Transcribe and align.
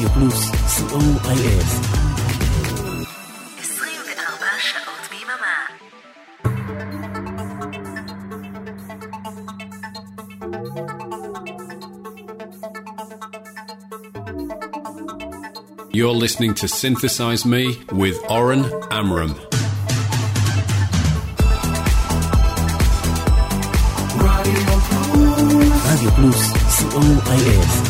רדיו 0.00 0.08
פלוס, 0.08 0.50
co.il 0.50 1.64
24 3.60 4.46
שעות 4.58 5.08
ביממה. 5.10 5.56
You're 15.92 16.18
listening 16.24 16.54
to 16.54 16.68
Synthesize 16.68 17.44
Me 17.44 17.64
with 17.92 18.18
Oren 18.28 18.62
Amram. 18.90 19.32
רדיו 25.84 26.10
פלוס, 26.16 26.52
co.il 26.52 27.89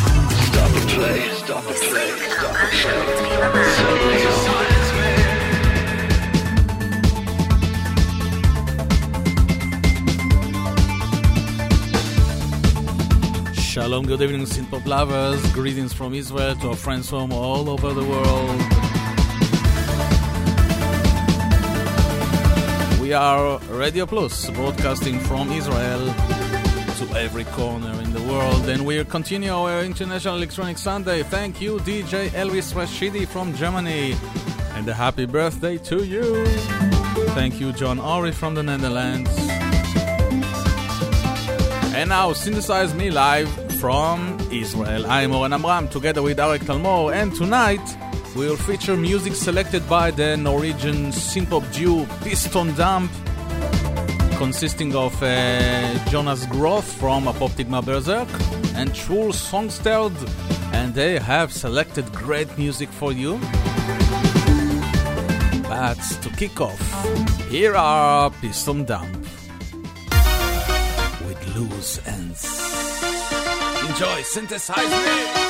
Shalom, 13.92 14.06
good 14.06 14.22
evening, 14.22 14.46
Synthpop 14.46 14.86
lovers. 14.86 15.52
Greetings 15.52 15.92
from 15.92 16.14
Israel 16.14 16.54
to 16.56 16.70
our 16.70 16.76
friends 16.76 17.10
from 17.10 17.30
all 17.30 17.68
over 17.68 17.92
the 17.92 18.02
world. 18.02 18.58
We 23.02 23.12
are 23.12 23.58
Radio 23.68 24.06
Plus, 24.06 24.48
broadcasting 24.52 25.18
from 25.20 25.52
Israel 25.52 26.06
to 26.06 27.18
every 27.18 27.44
corner 27.44 27.92
in 28.00 28.14
the 28.14 28.22
world, 28.22 28.66
and 28.66 28.86
we 28.86 29.04
continue 29.04 29.52
our 29.52 29.84
International 29.84 30.36
Electronic 30.36 30.78
Sunday. 30.78 31.22
Thank 31.22 31.60
you, 31.60 31.76
DJ 31.80 32.28
Elvis 32.28 32.72
Rashidi 32.72 33.28
from 33.28 33.54
Germany, 33.56 34.16
and 34.74 34.88
a 34.88 34.94
happy 34.94 35.26
birthday 35.26 35.76
to 35.76 36.02
you. 36.02 36.46
Thank 37.36 37.60
you, 37.60 37.74
John 37.74 37.98
Ori 37.98 38.32
from 38.32 38.54
the 38.54 38.62
Netherlands. 38.62 39.30
And 41.94 42.08
now, 42.08 42.32
synthesize 42.32 42.94
me 42.94 43.10
live 43.10 43.61
from 43.82 44.38
Israel. 44.52 45.04
I'm 45.08 45.34
Oren 45.34 45.52
Amram 45.52 45.88
together 45.88 46.22
with 46.22 46.38
Arek 46.38 46.60
Talmor, 46.60 47.12
and 47.12 47.34
tonight 47.34 47.84
we 48.36 48.46
will 48.46 48.56
feature 48.56 48.96
music 48.96 49.34
selected 49.34 49.82
by 49.88 50.12
the 50.12 50.36
Norwegian 50.36 51.10
synthpop 51.10 51.64
duo 51.74 52.06
Piston 52.22 52.76
Damp, 52.76 53.10
consisting 54.38 54.94
of 54.94 55.20
uh, 55.20 55.98
Jonas 56.10 56.46
Groth 56.46 56.92
from 57.00 57.24
Apoptygma 57.24 57.82
Berzerk 57.82 58.30
and 58.76 58.94
Truls 58.94 59.50
Songsterd, 59.50 60.14
and 60.72 60.94
they 60.94 61.18
have 61.18 61.52
selected 61.52 62.04
great 62.12 62.56
music 62.56 62.88
for 62.88 63.10
you. 63.12 63.32
But 65.68 65.98
to 66.22 66.28
kick 66.36 66.60
off, 66.60 66.82
here 67.50 67.74
are 67.74 68.30
Piston 68.30 68.84
Damp 68.84 69.26
with 71.26 71.56
loose 71.56 71.98
ends. 72.06 72.71
Enjoy, 73.92 74.22
synthesize 74.22 74.78
me. 74.78 75.42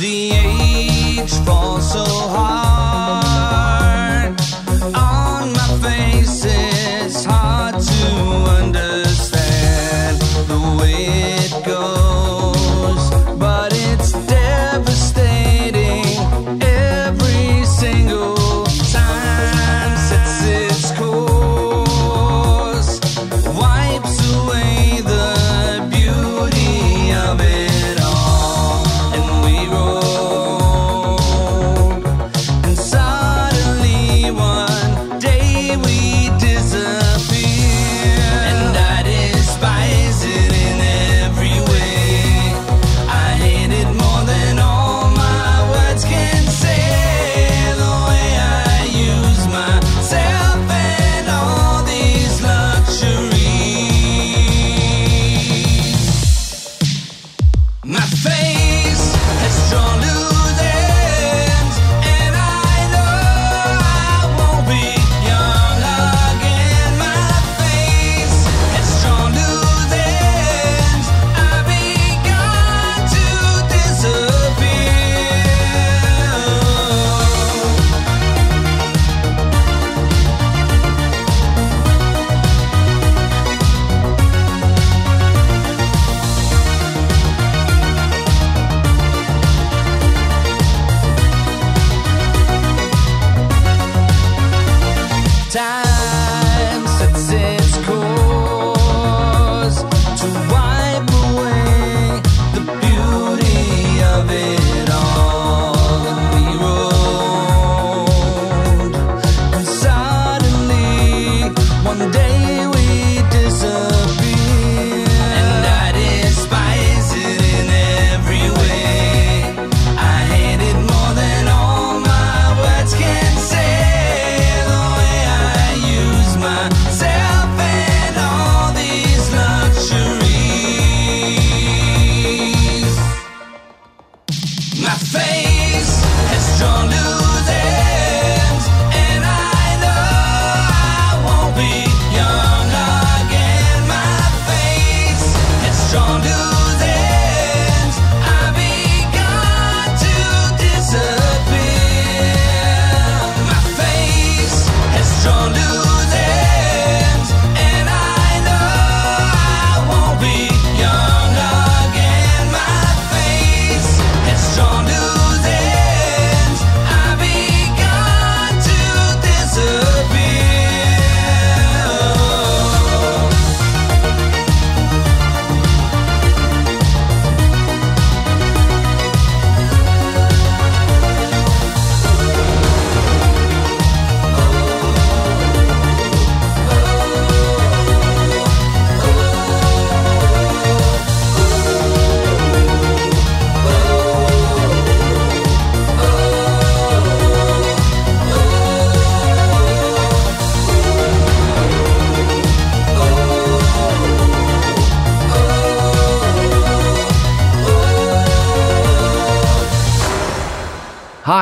The 0.00 0.32
age 0.32 0.43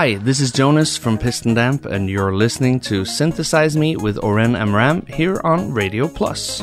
Hi, 0.03 0.17
this 0.17 0.41
is 0.41 0.51
Jonas 0.51 0.97
from 0.97 1.17
Piston 1.17 1.55
Damp, 1.55 1.85
and 1.85 2.11
you're 2.11 2.35
listening 2.35 2.81
to 2.81 3.05
Synthesize 3.05 3.77
Me 3.77 3.95
with 3.95 4.19
Oren 4.19 4.57
Amram 4.57 5.07
here 5.07 5.41
on 5.45 5.73
Radio 5.73 6.09
Plus. 6.09 6.61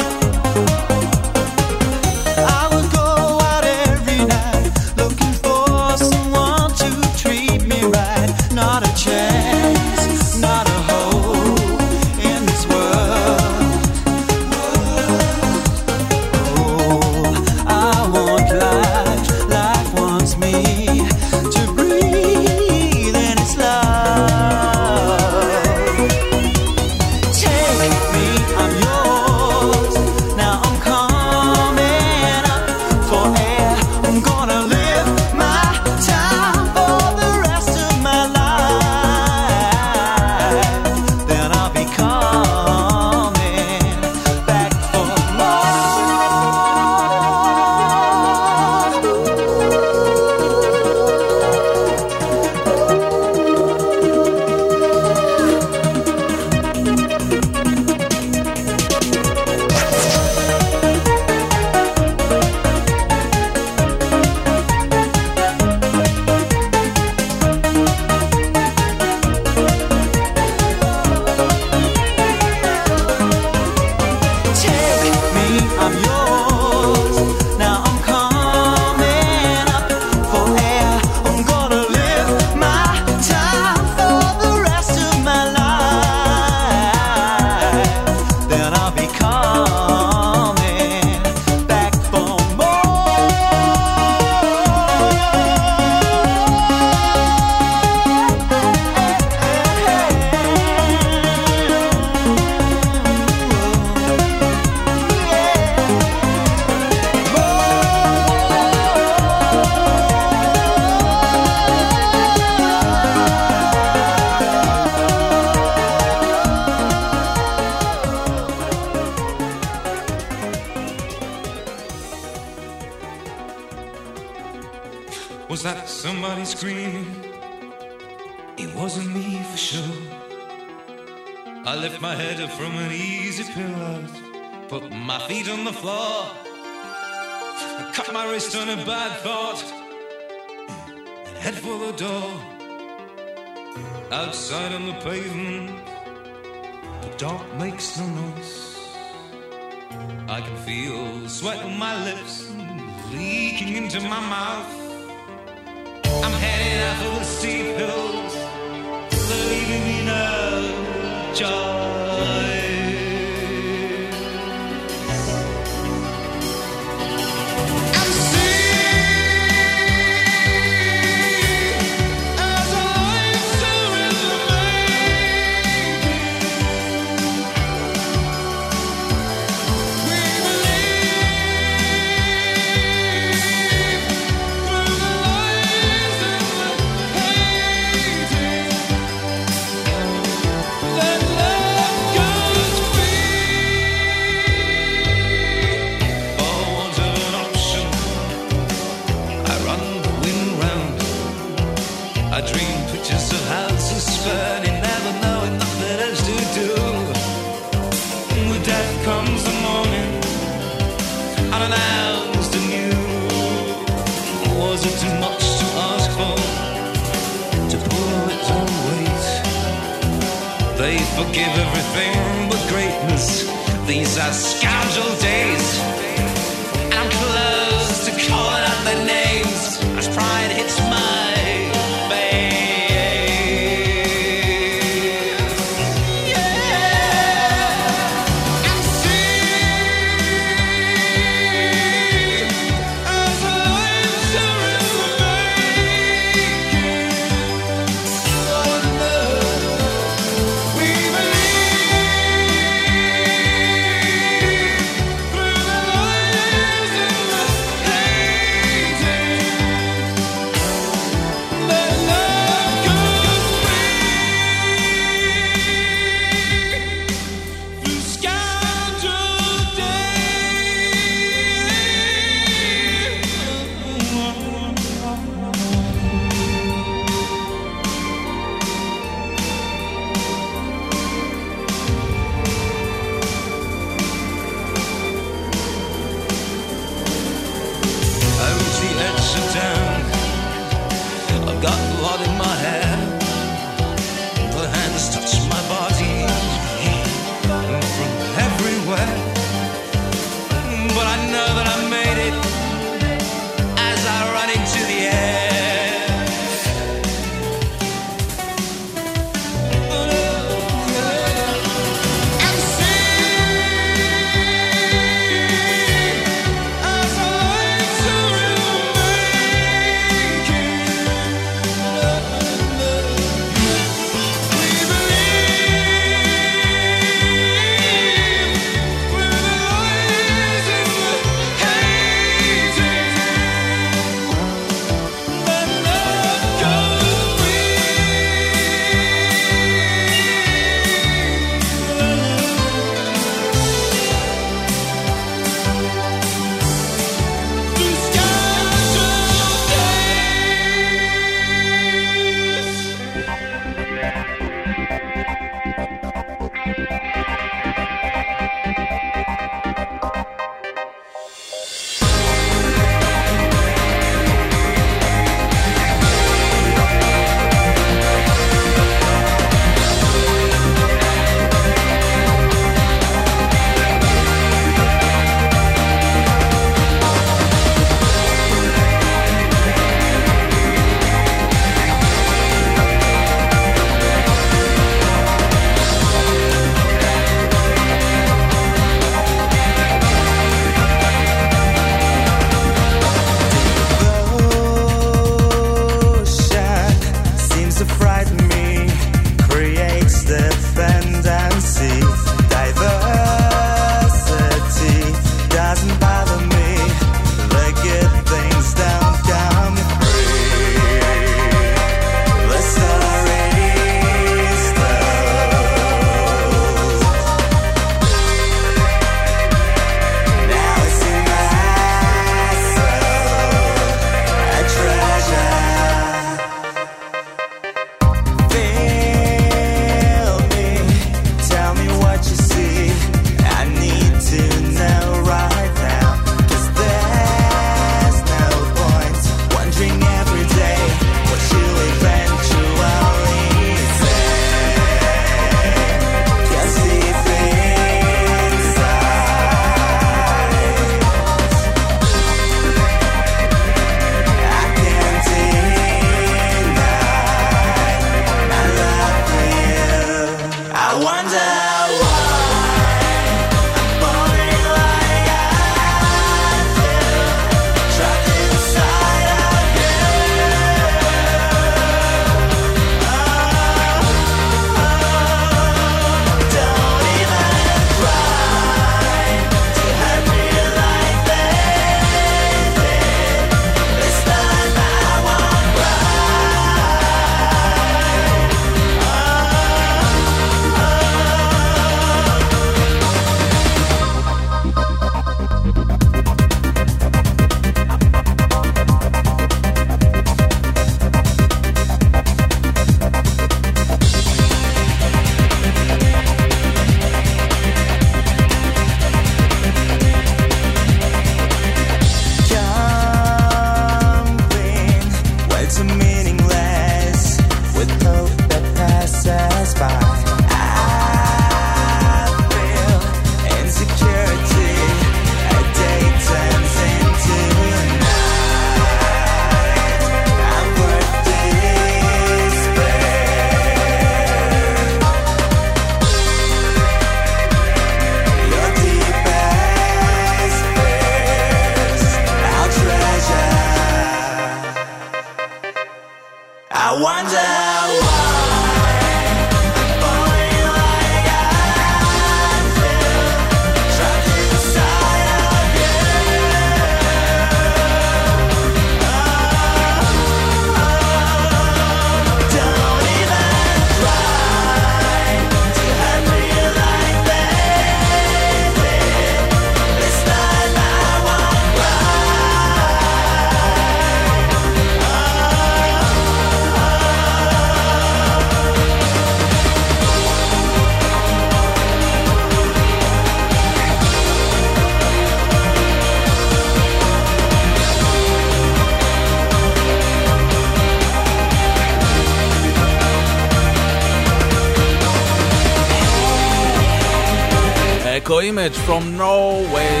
image 598.46 598.76
from 598.78 599.16
Norway. 599.16 600.00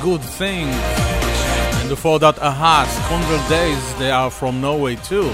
Good 0.00 0.22
thing. 0.22 0.66
And 1.80 1.88
before 1.88 2.18
that, 2.20 2.38
A-ha, 2.38 2.86
Scoundrel 2.86 3.48
Days, 3.48 3.94
they 3.98 4.10
are 4.10 4.30
from 4.30 4.60
Norway 4.60 4.96
too. 4.96 5.28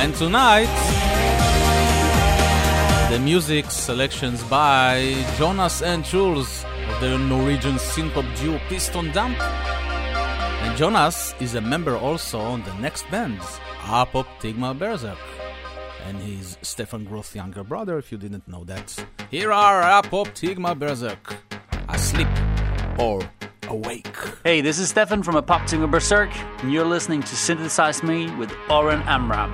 And 0.00 0.14
tonight, 0.14 0.72
the 3.10 3.18
music 3.18 3.70
selections 3.70 4.42
by 4.44 5.14
Jonas 5.36 5.82
and 5.82 6.04
Jules 6.04 6.64
of 6.88 7.00
the 7.00 7.18
Norwegian 7.18 7.74
synth-pop 7.74 8.24
duo 8.40 8.58
Piston 8.68 9.12
Damp. 9.12 9.38
And 9.40 10.76
Jonas 10.78 11.34
is 11.40 11.54
a 11.54 11.60
member 11.60 11.96
also 11.96 12.40
on 12.40 12.62
the 12.62 12.74
next 12.76 13.10
bands, 13.10 13.44
Apop 13.82 14.26
Tigma 14.40 14.72
Berserk. 14.74 15.18
And 16.06 16.18
he's 16.20 16.58
Stefan 16.62 17.04
Groth's 17.04 17.34
younger 17.34 17.64
brother, 17.64 17.98
if 17.98 18.10
you 18.12 18.18
didn't 18.18 18.46
know 18.46 18.64
that. 18.64 19.06
Here 19.30 19.52
are 19.52 19.82
Apoptygma 20.02 20.78
Berzerk 20.78 21.33
asleep 22.14 22.28
or 22.98 23.28
awake. 23.68 24.16
Hey, 24.44 24.60
this 24.60 24.78
is 24.78 24.88
Stefan 24.90 25.22
from 25.22 25.34
Apoptygma 25.34 25.90
Berzerk, 25.90 26.30
and 26.62 26.72
you're 26.72 26.84
listening 26.84 27.22
to 27.22 27.36
Synthesize 27.36 28.02
Me 28.02 28.30
with 28.36 28.52
Oren 28.70 29.02
Amram. 29.02 29.52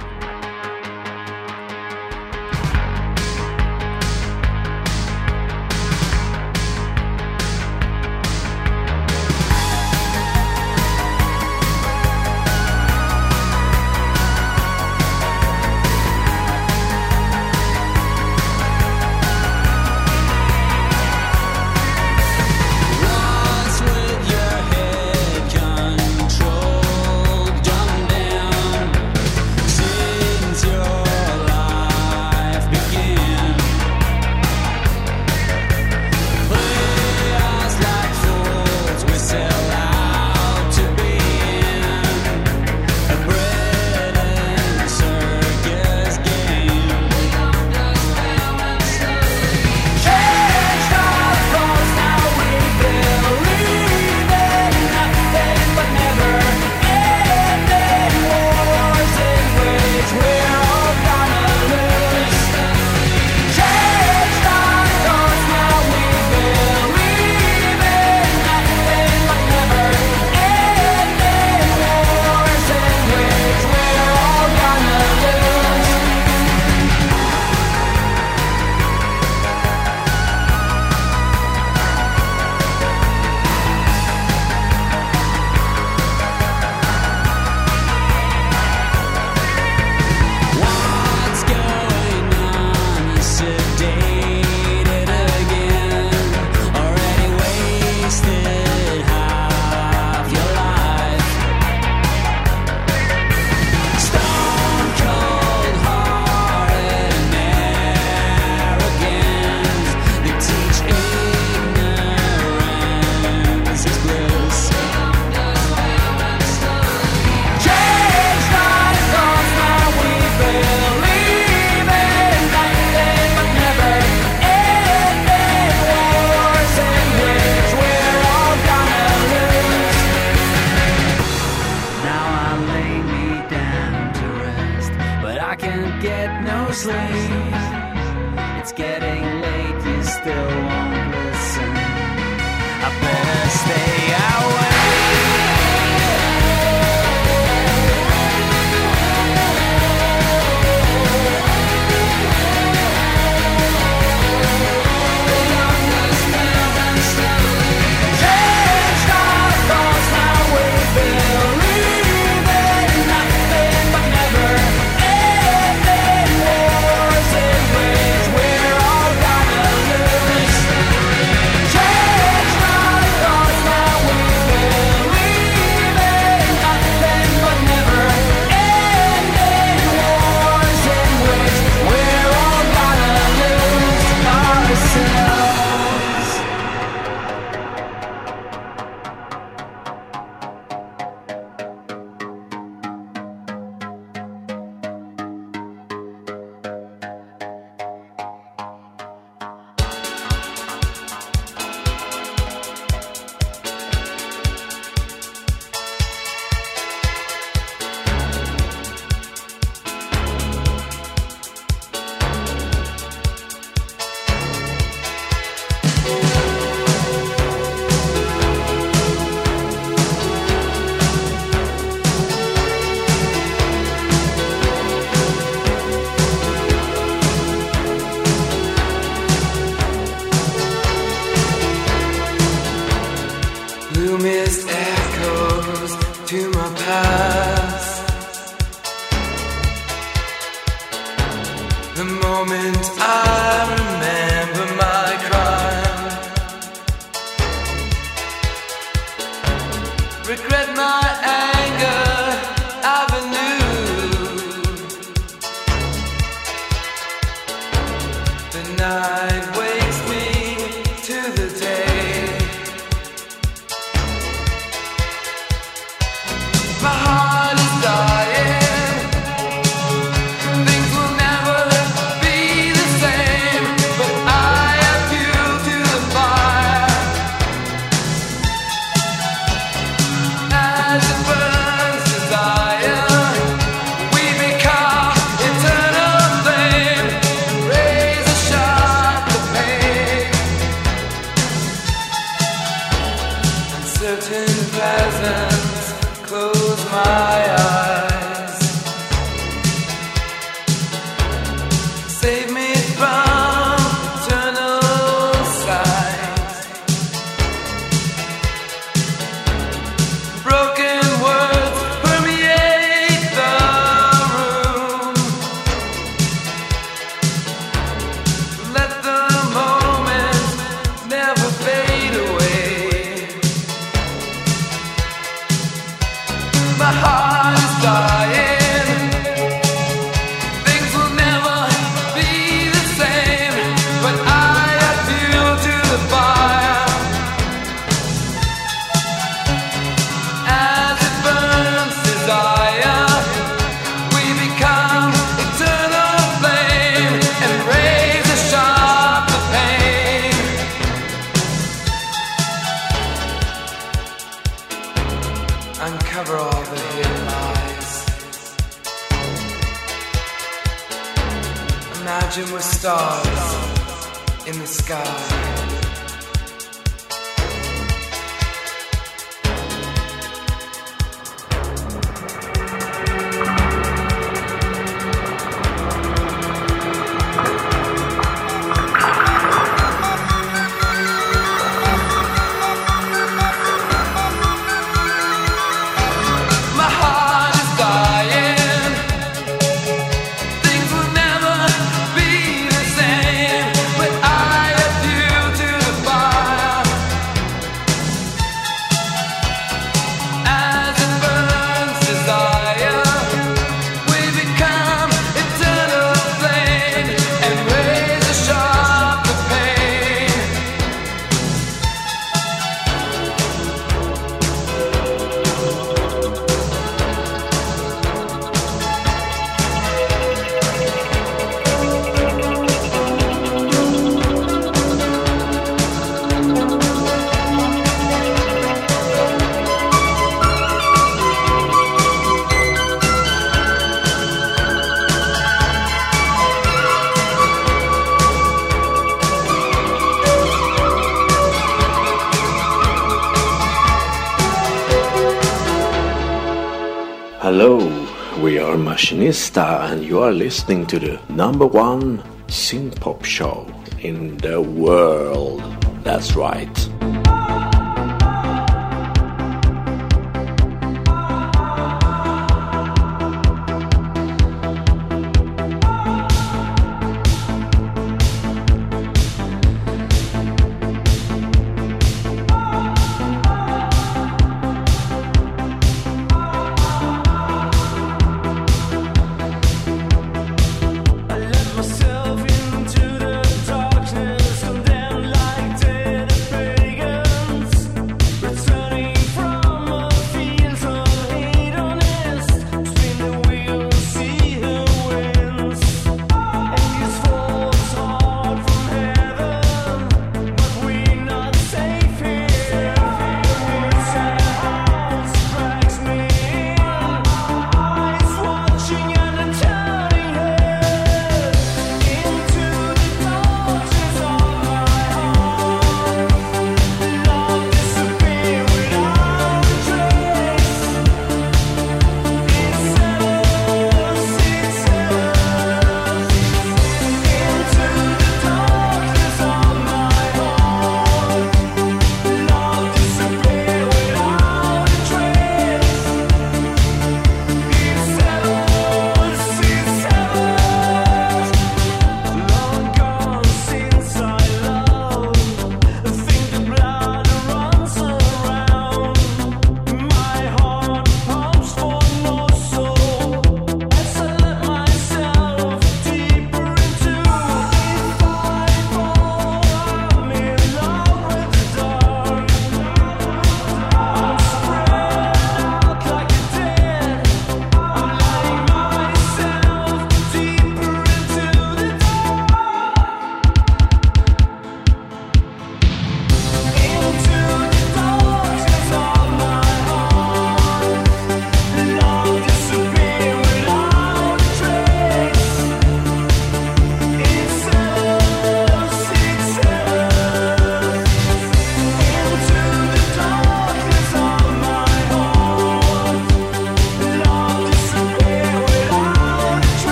are 450.31 450.35
listening 450.35 450.87
to 450.87 451.01
the 451.01 451.21
number 451.29 451.66
one 451.66 452.19
synth 452.47 453.01
pop 453.01 453.25
show 453.25 453.66
in 453.99 454.37
the 454.37 454.61
world. 454.61 455.61
That's 456.05 456.37
right. 456.37 456.89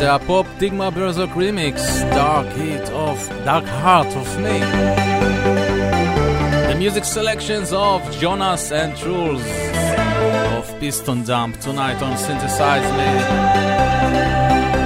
The 0.00 0.18
pop 0.26 0.46
Digma 0.58 0.90
Berserk 0.94 1.28
remix, 1.32 1.76
Dark 2.14 2.46
Heat 2.54 2.88
of 2.90 3.18
Dark 3.44 3.66
Heart 3.66 4.06
of 4.16 4.38
Me. 4.38 4.58
The 6.68 6.74
music 6.78 7.04
selections 7.04 7.70
of 7.74 8.00
Jonas 8.18 8.72
and 8.72 8.96
Truls 8.96 9.44
of 10.56 10.80
Piston 10.80 11.22
Damp 11.24 11.60
tonight 11.60 12.00
on 12.00 12.16
Synthesize 12.16 12.90
Me. 14.74 14.79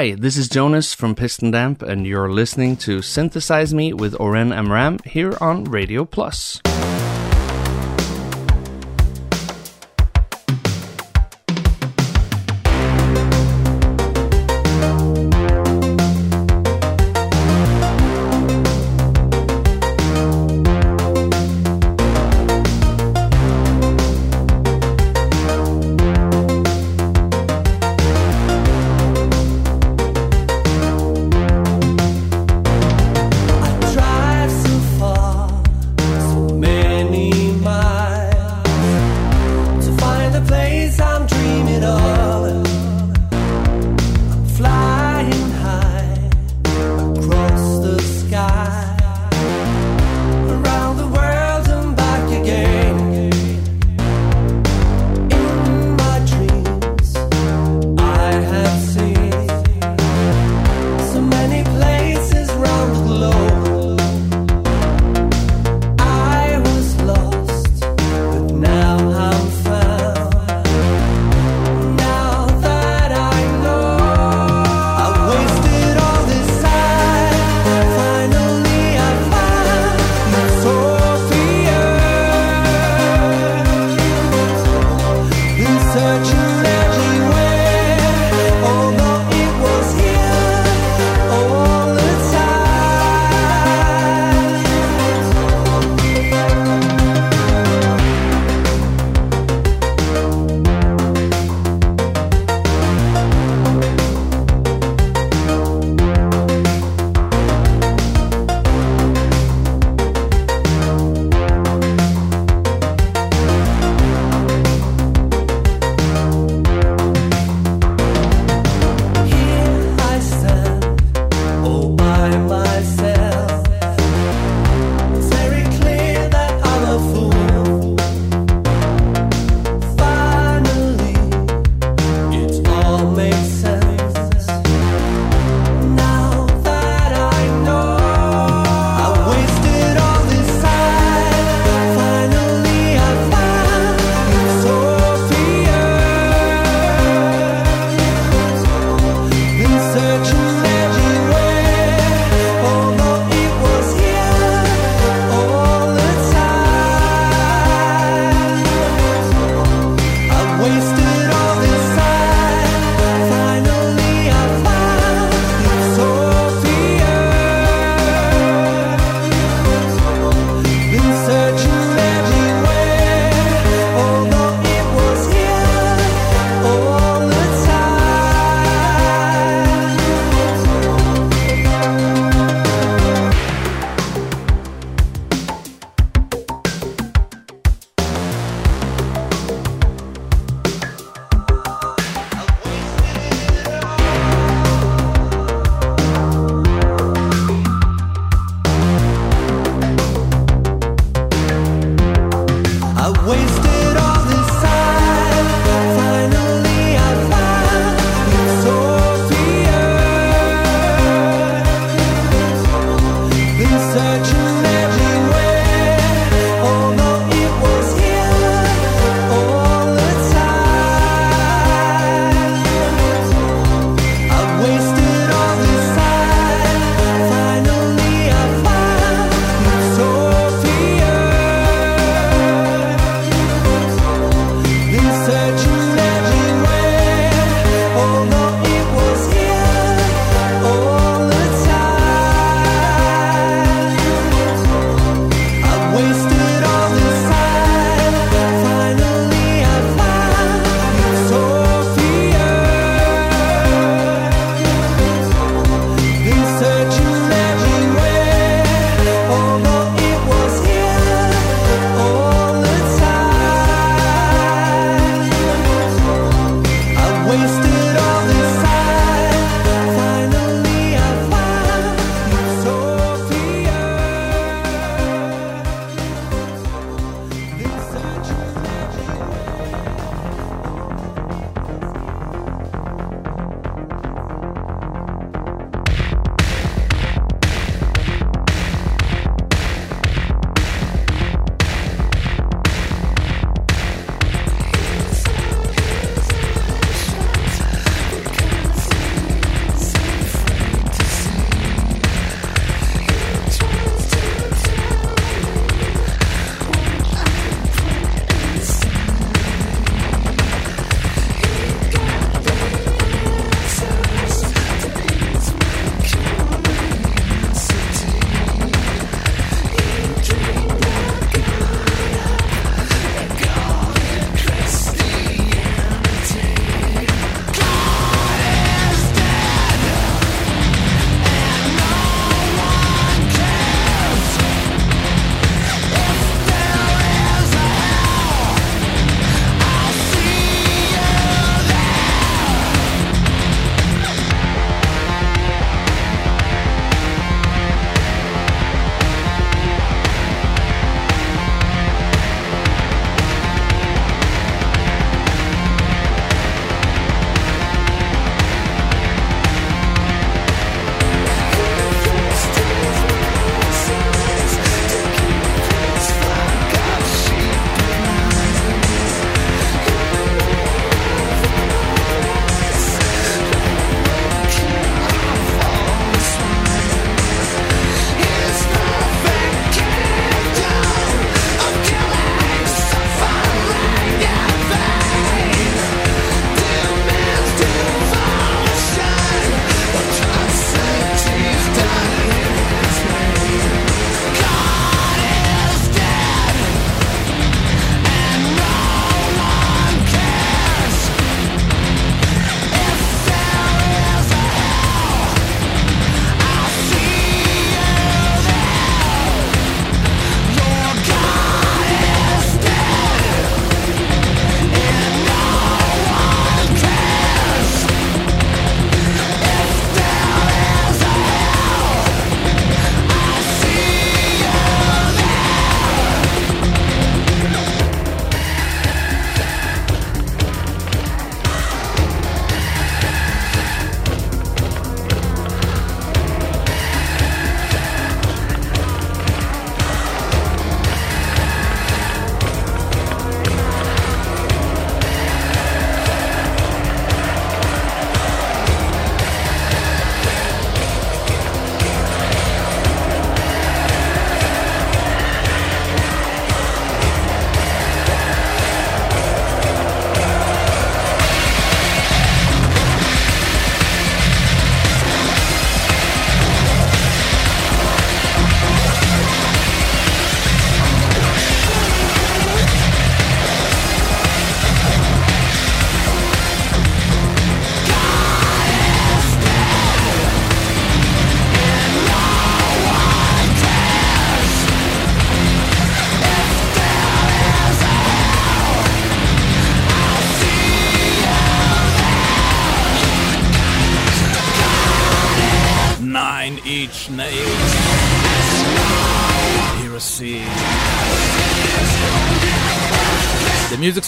Hi, 0.00 0.14
this 0.14 0.38
is 0.38 0.48
Jonas 0.48 0.94
from 0.94 1.14
Piston 1.14 1.50
Damp, 1.50 1.82
and 1.82 2.06
you're 2.06 2.32
listening 2.32 2.78
to 2.78 3.02
Synthesize 3.02 3.74
Me 3.74 3.92
with 3.92 4.18
Oren 4.18 4.50
Amram 4.50 4.98
here 5.04 5.36
on 5.42 5.64
Radio 5.64 6.06
Plus. 6.06 6.58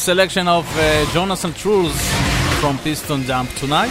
selection 0.02 0.48
of 0.48 0.66
uh, 0.76 1.06
Jonas 1.12 1.44
and 1.44 1.54
Truls 1.54 1.94
from 2.60 2.76
Piston 2.78 3.24
Damp 3.24 3.48
tonight. 3.54 3.90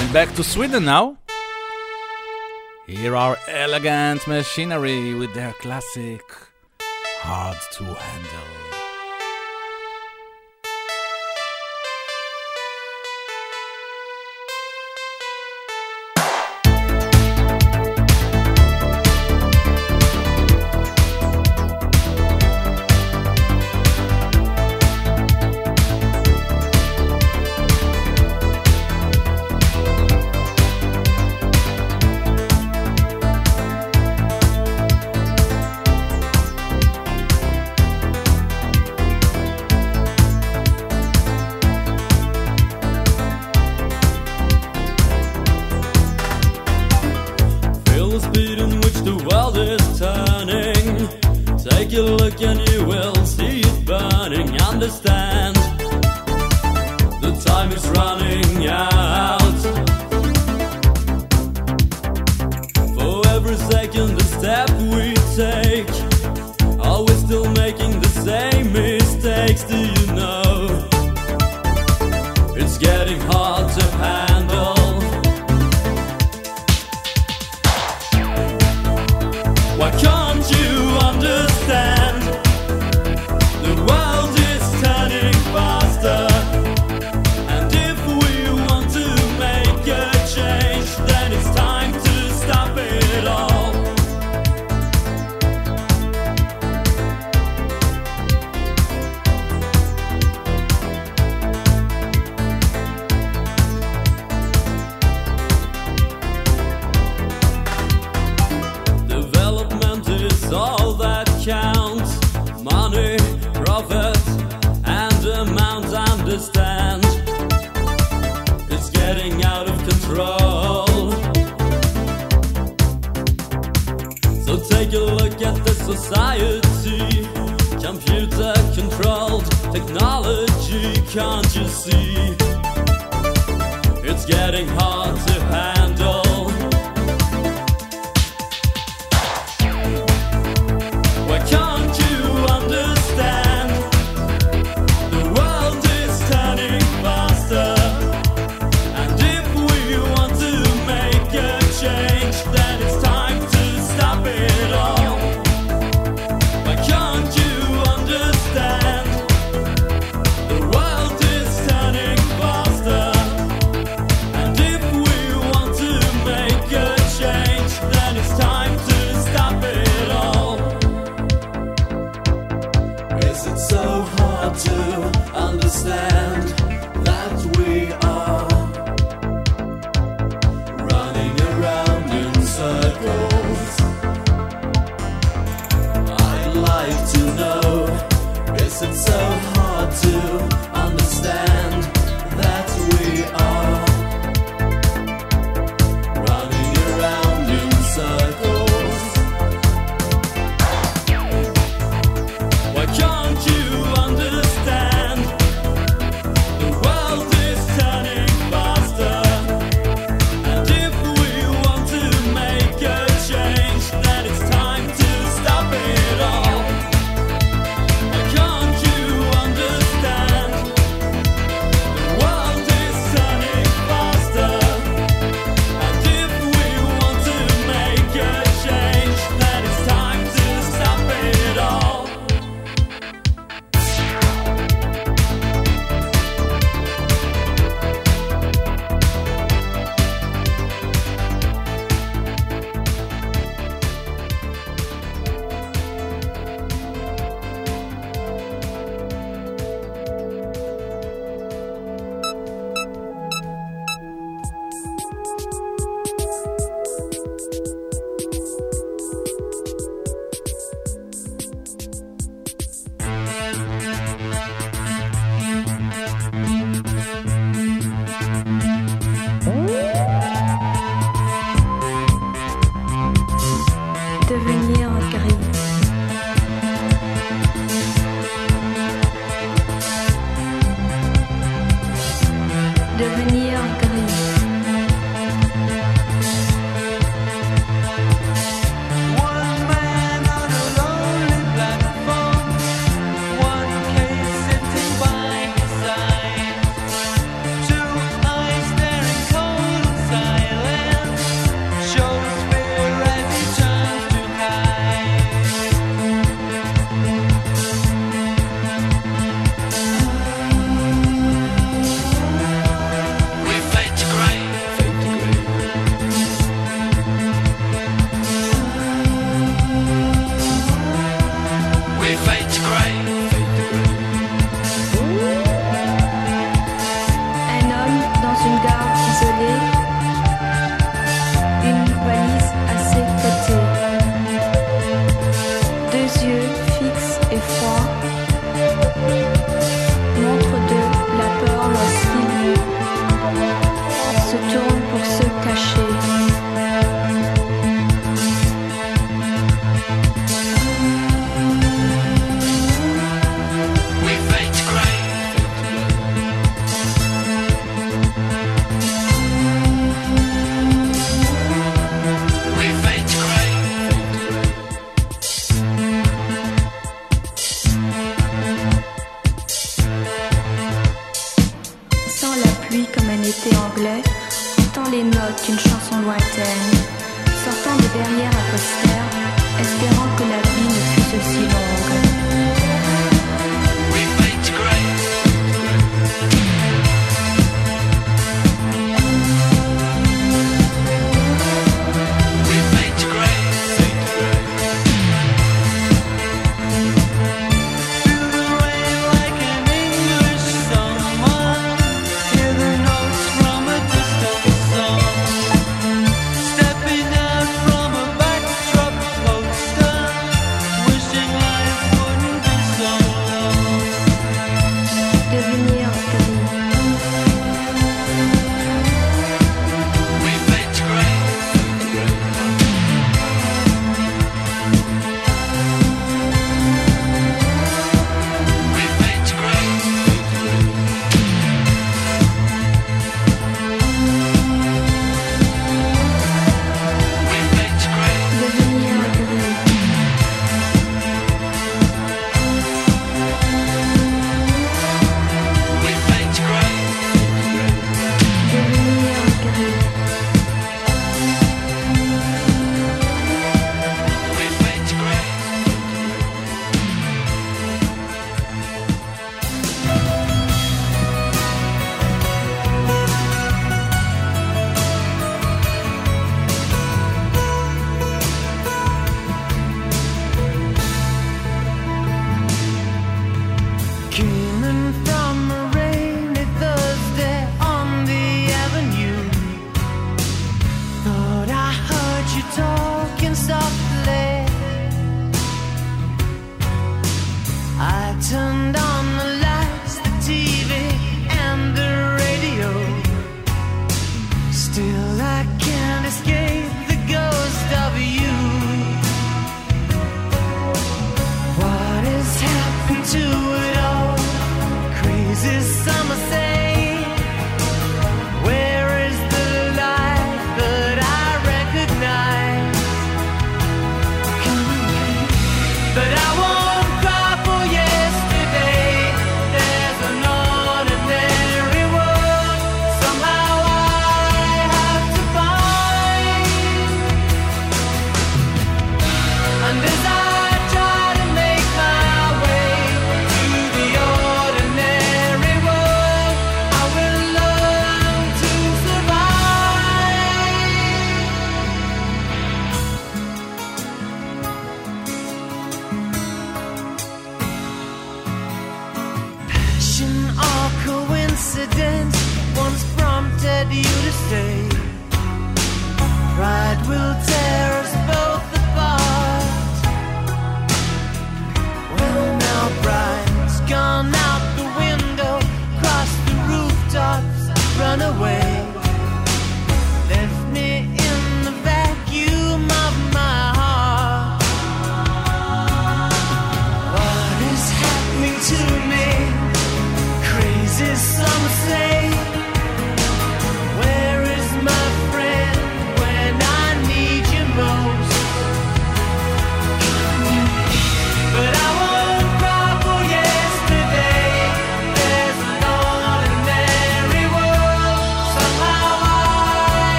And 0.00 0.12
back 0.12 0.34
to 0.34 0.42
Sweden 0.42 0.84
now. 0.84 1.16
Here 2.88 3.14
are 3.14 3.36
Elegant 3.46 4.26
Machinery 4.26 5.14
with 5.14 5.32
their 5.34 5.52
classic 5.52 6.22
Hard 7.22 7.58
to 7.74 7.84
Handle. 7.84 8.79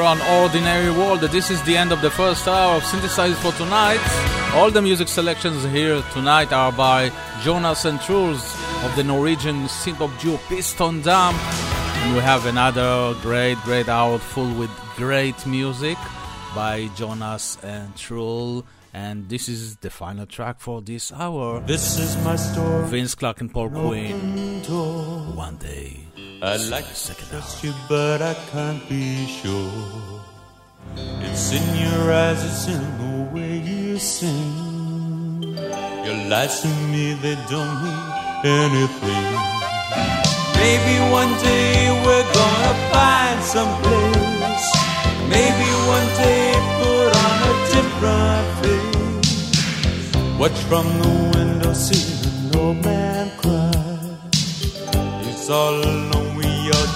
Duran 0.00 0.16
Duran, 0.16 0.40
Ordinary 0.42 0.90
World. 0.90 1.20
This 1.20 1.50
is 1.50 1.62
the 1.64 1.76
end 1.76 1.92
of 1.92 2.00
the 2.00 2.10
first 2.10 2.48
hour 2.48 2.76
of 2.76 2.84
Synthesize 2.84 3.38
for 3.40 3.52
tonight. 3.52 4.00
All 4.54 4.70
the 4.70 4.80
music 4.80 5.08
selections 5.08 5.62
here 5.64 6.02
tonight 6.14 6.54
are 6.54 6.72
by 6.72 7.12
Jonas 7.42 7.84
and 7.84 8.00
Truls 8.00 8.42
of 8.82 8.96
the 8.96 9.04
Norwegian 9.04 9.66
synth-pop 9.66 10.10
duo 10.18 10.38
Piston 10.48 11.02
Damp. 11.02 11.36
And 11.36 12.14
we 12.14 12.22
have 12.22 12.46
another 12.46 13.14
great, 13.20 13.58
great 13.58 13.90
hour 13.90 14.18
full 14.18 14.50
with 14.54 14.70
great 14.96 15.44
music 15.46 15.98
by 16.54 16.88
Jonas 16.96 17.58
and 17.62 17.94
Truls. 17.94 18.64
And 18.94 19.28
this 19.28 19.50
is 19.50 19.76
the 19.76 19.90
final 19.90 20.24
track 20.24 20.60
for 20.60 20.80
this 20.80 21.12
hour. 21.12 21.60
This 21.60 21.98
is 21.98 22.16
my 22.24 22.36
story. 22.36 22.88
Vince 22.88 23.14
Clarke 23.14 23.42
and 23.42 23.52
Paul 23.52 23.68
Quinn. 23.68 24.62
One 25.36 25.56
day. 25.56 26.09
I'd 26.42 26.70
like 26.70 26.86
to 26.86 27.14
trust 27.14 27.62
you, 27.62 27.74
but 27.86 28.22
I 28.22 28.32
can't 28.50 28.88
be 28.88 29.26
sure. 29.26 30.22
It's 30.96 31.52
in 31.52 31.76
your 31.76 32.12
eyes, 32.12 32.42
it's 32.42 32.66
in 32.66 32.80
the 32.96 33.30
way 33.34 33.58
you 33.58 33.98
sing. 33.98 35.42
Your 35.52 36.16
lies 36.30 36.62
to 36.62 36.68
me, 36.88 37.12
they 37.20 37.36
don't 37.50 37.82
mean 37.84 38.04
anything. 38.42 39.36
Maybe 40.56 40.94
one 41.12 41.32
day 41.44 41.90
we're 42.04 42.28
gonna 42.32 42.74
find 42.90 43.42
some 43.44 43.72
place. 43.82 44.66
Maybe 45.28 45.68
one 45.96 46.08
day 46.24 46.56
put 46.80 47.12
on 47.26 47.36
a 47.50 47.54
different 47.74 48.46
face. 48.62 49.44
Watch 50.38 50.58
from 50.70 50.86
the 51.02 51.12
window, 51.36 51.72
see 51.74 52.00
an 52.28 52.56
old 52.56 52.78
man 52.82 53.30
cry. 53.36 53.72
He's 55.22 55.50
all 55.50 55.74
alone, 55.74 56.14
all 56.14 56.19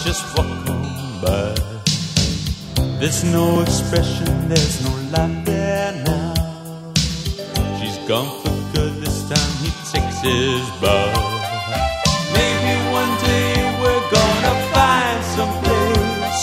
just 0.04 0.24
walk 0.36 0.68
on 0.68 1.20
by. 1.22 1.54
There's 3.00 3.24
no 3.24 3.62
expression, 3.62 4.48
there's 4.50 4.84
no 4.84 4.92
life 5.16 5.44
there 5.46 5.92
now. 6.04 6.34
She's 7.78 7.96
gone 8.06 8.30
for 8.42 8.56
good 8.74 8.92
this 9.02 9.18
time, 9.30 9.52
he 9.64 9.70
takes 9.92 10.18
his 10.20 10.64
bow. 10.82 11.08
Maybe 12.36 12.74
one 13.00 13.12
day 13.24 13.54
we're 13.80 14.06
gonna 14.18 14.54
find 14.74 15.20
some 15.36 15.52
place. 15.64 16.42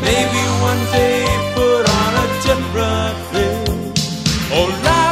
Maybe 0.00 0.42
one 0.70 0.82
day 0.96 1.20
put 1.54 1.82
on 2.00 2.10
a 2.24 2.26
different 2.46 3.16
face. 3.30 4.24
Oh, 4.56 4.68
life 4.84 5.05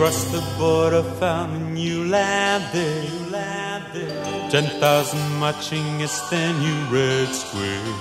crossed 0.00 0.32
the 0.32 0.40
border, 0.56 1.02
found 1.20 1.54
a 1.54 1.58
new 1.58 2.06
land 2.06 2.64
there. 2.72 4.48
Ten 4.48 4.64
thousand 4.80 5.26
marching 5.38 6.00
is 6.00 6.16
the 6.30 6.44
new 6.64 6.78
red 6.88 7.28
square. 7.28 7.92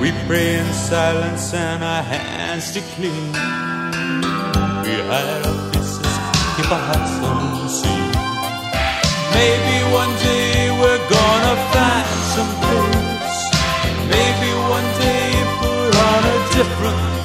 We 0.00 0.12
pray 0.28 0.60
in 0.60 0.72
silence 0.72 1.52
and 1.52 1.82
our 1.82 2.04
hands 2.04 2.70
to 2.74 2.80
clean. 2.94 3.32
We 4.86 4.94
hide 5.10 5.42
our 5.50 5.58
faces, 5.72 6.16
keep 6.54 6.70
our 6.70 6.84
hearts 6.90 7.16
on 7.30 7.68
sea. 7.78 8.06
Maybe 9.38 9.76
one 10.00 10.14
day 10.22 10.70
we're 10.80 11.04
gonna 11.18 11.56
find 11.74 12.10
some 12.34 12.52
place. 12.62 13.40
Maybe 14.14 14.50
one 14.76 14.88
day 15.02 15.30
put 15.58 15.92
on 16.10 16.22
a 16.34 16.38
different 16.54 17.19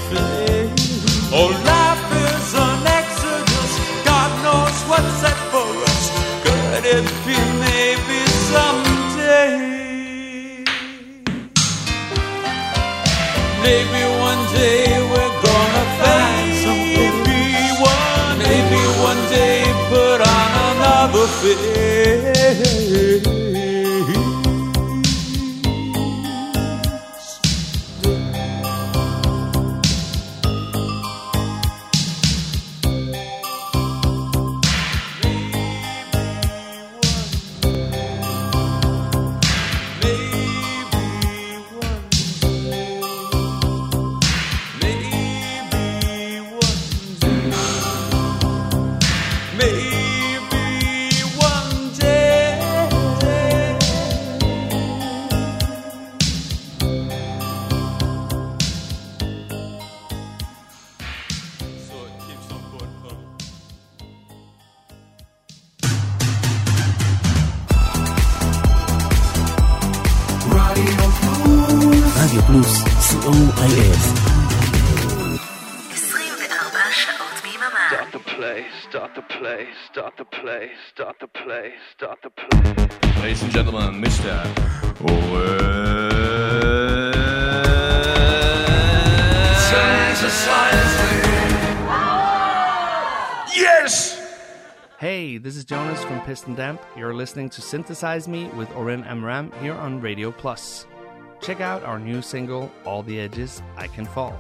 maybe 6.93 8.19
someday? 8.51 9.57
Maybe 13.63 14.14
play, 80.65 80.73
start 80.93 81.15
the 81.19 81.27
play, 81.27 81.73
start 81.95 82.19
the 82.23 82.29
play. 82.29 83.21
Ladies 83.21 83.43
and 83.43 83.51
gentlemen, 83.51 84.01
Mr. 84.01 84.45
Yes! 93.55 94.21
Hey, 94.99 95.37
this 95.37 95.55
is 95.55 95.65
Jonas 95.65 96.03
from 96.03 96.21
Piston 96.21 96.55
Damp. 96.55 96.81
You're 96.97 97.13
listening 97.13 97.49
to 97.51 97.61
Synthesize 97.61 98.27
Me 98.27 98.47
with 98.49 98.71
Oren 98.75 99.03
Amram 99.03 99.51
here 99.61 99.73
on 99.73 100.01
Radio 100.01 100.31
Plus. 100.31 100.87
Check 101.41 101.61
out 101.61 101.83
our 101.83 101.99
new 101.99 102.21
single, 102.21 102.71
All 102.85 103.03
the 103.03 103.19
Edges 103.19 103.61
I 103.77 103.87
Can 103.87 104.05
Fall. 104.05 104.35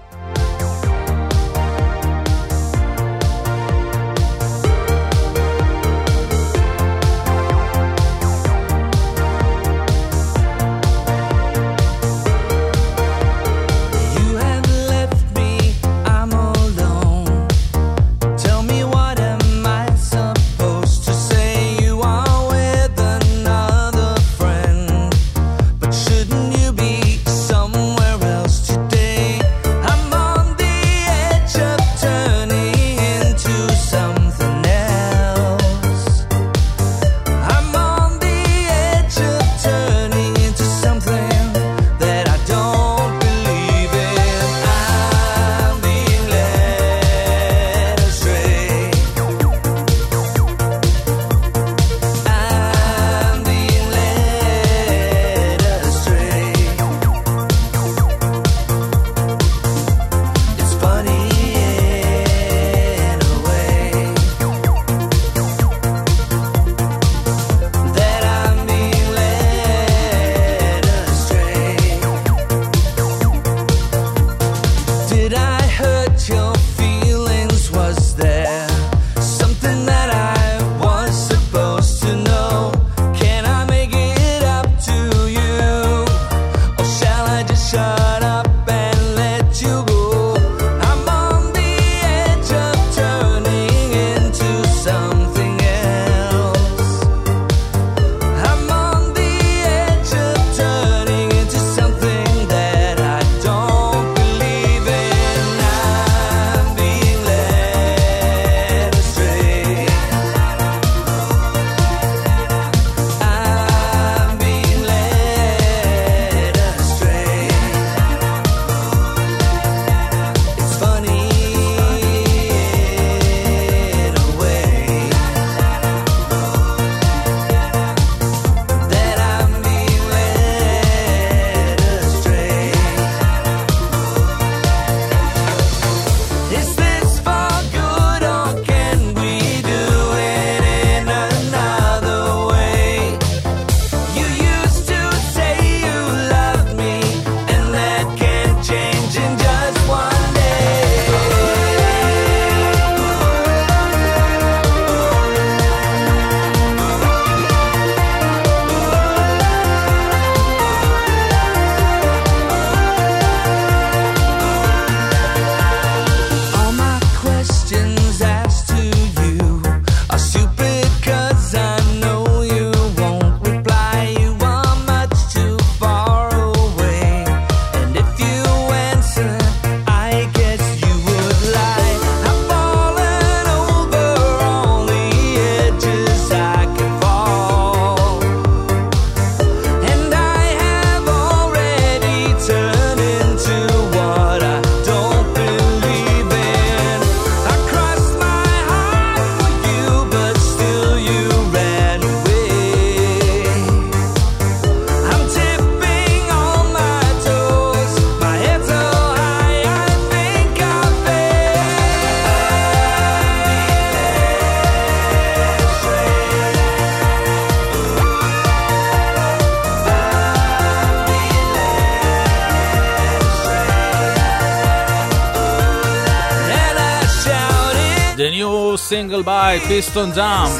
Piston 229.75 230.11
Damp. 230.11 230.53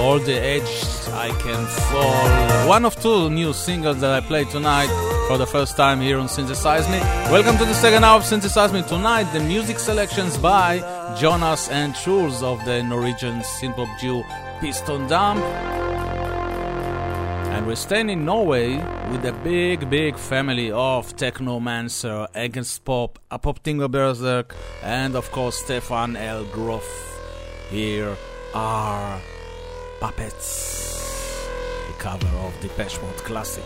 All 0.00 0.18
the 0.18 0.40
edge 0.40 0.74
I 1.12 1.28
can 1.38 1.66
fall. 1.90 2.66
One 2.66 2.86
of 2.86 2.98
two 2.98 3.28
new 3.28 3.52
singles 3.52 4.00
that 4.00 4.10
I 4.10 4.26
played 4.26 4.48
tonight 4.48 4.88
for 5.28 5.36
the 5.36 5.46
first 5.46 5.76
time 5.76 6.00
here 6.00 6.18
on 6.18 6.26
Synthesize 6.26 6.88
Me. 6.88 6.98
Welcome 7.30 7.58
to 7.58 7.66
the 7.66 7.74
second 7.74 8.02
hour 8.02 8.16
of 8.16 8.24
Synthesize 8.24 8.72
Me. 8.72 8.80
Tonight, 8.88 9.30
the 9.34 9.40
music 9.40 9.78
selections 9.78 10.38
by 10.38 10.78
Jonas 11.20 11.68
and 11.68 11.94
Truls 11.94 12.42
of 12.42 12.64
the 12.64 12.82
Norwegian 12.82 13.40
synth-pop 13.40 14.00
duo 14.00 14.24
Piston 14.60 15.06
Damp. 15.06 15.44
And 17.52 17.66
we're 17.66 17.76
staying 17.76 18.08
in 18.08 18.24
Norway 18.24 18.78
with 19.10 19.26
a 19.26 19.38
big, 19.44 19.90
big 19.90 20.16
family 20.16 20.70
of 20.70 21.14
Technomancer, 21.16 22.28
Against 22.34 22.82
Pop, 22.86 23.18
Apoptygma 23.30 23.88
Berzerk, 23.90 24.54
and 24.82 25.14
of 25.14 25.30
course 25.32 25.58
Stephan 25.58 26.16
L. 26.16 26.44
Groth. 26.46 27.13
Here 27.70 28.16
are 28.54 29.20
Puppets, 29.98 31.48
the 31.88 31.94
cover 31.94 32.28
of 32.38 32.60
the 32.60 32.68
Mode 33.00 33.16
classic. 33.24 33.64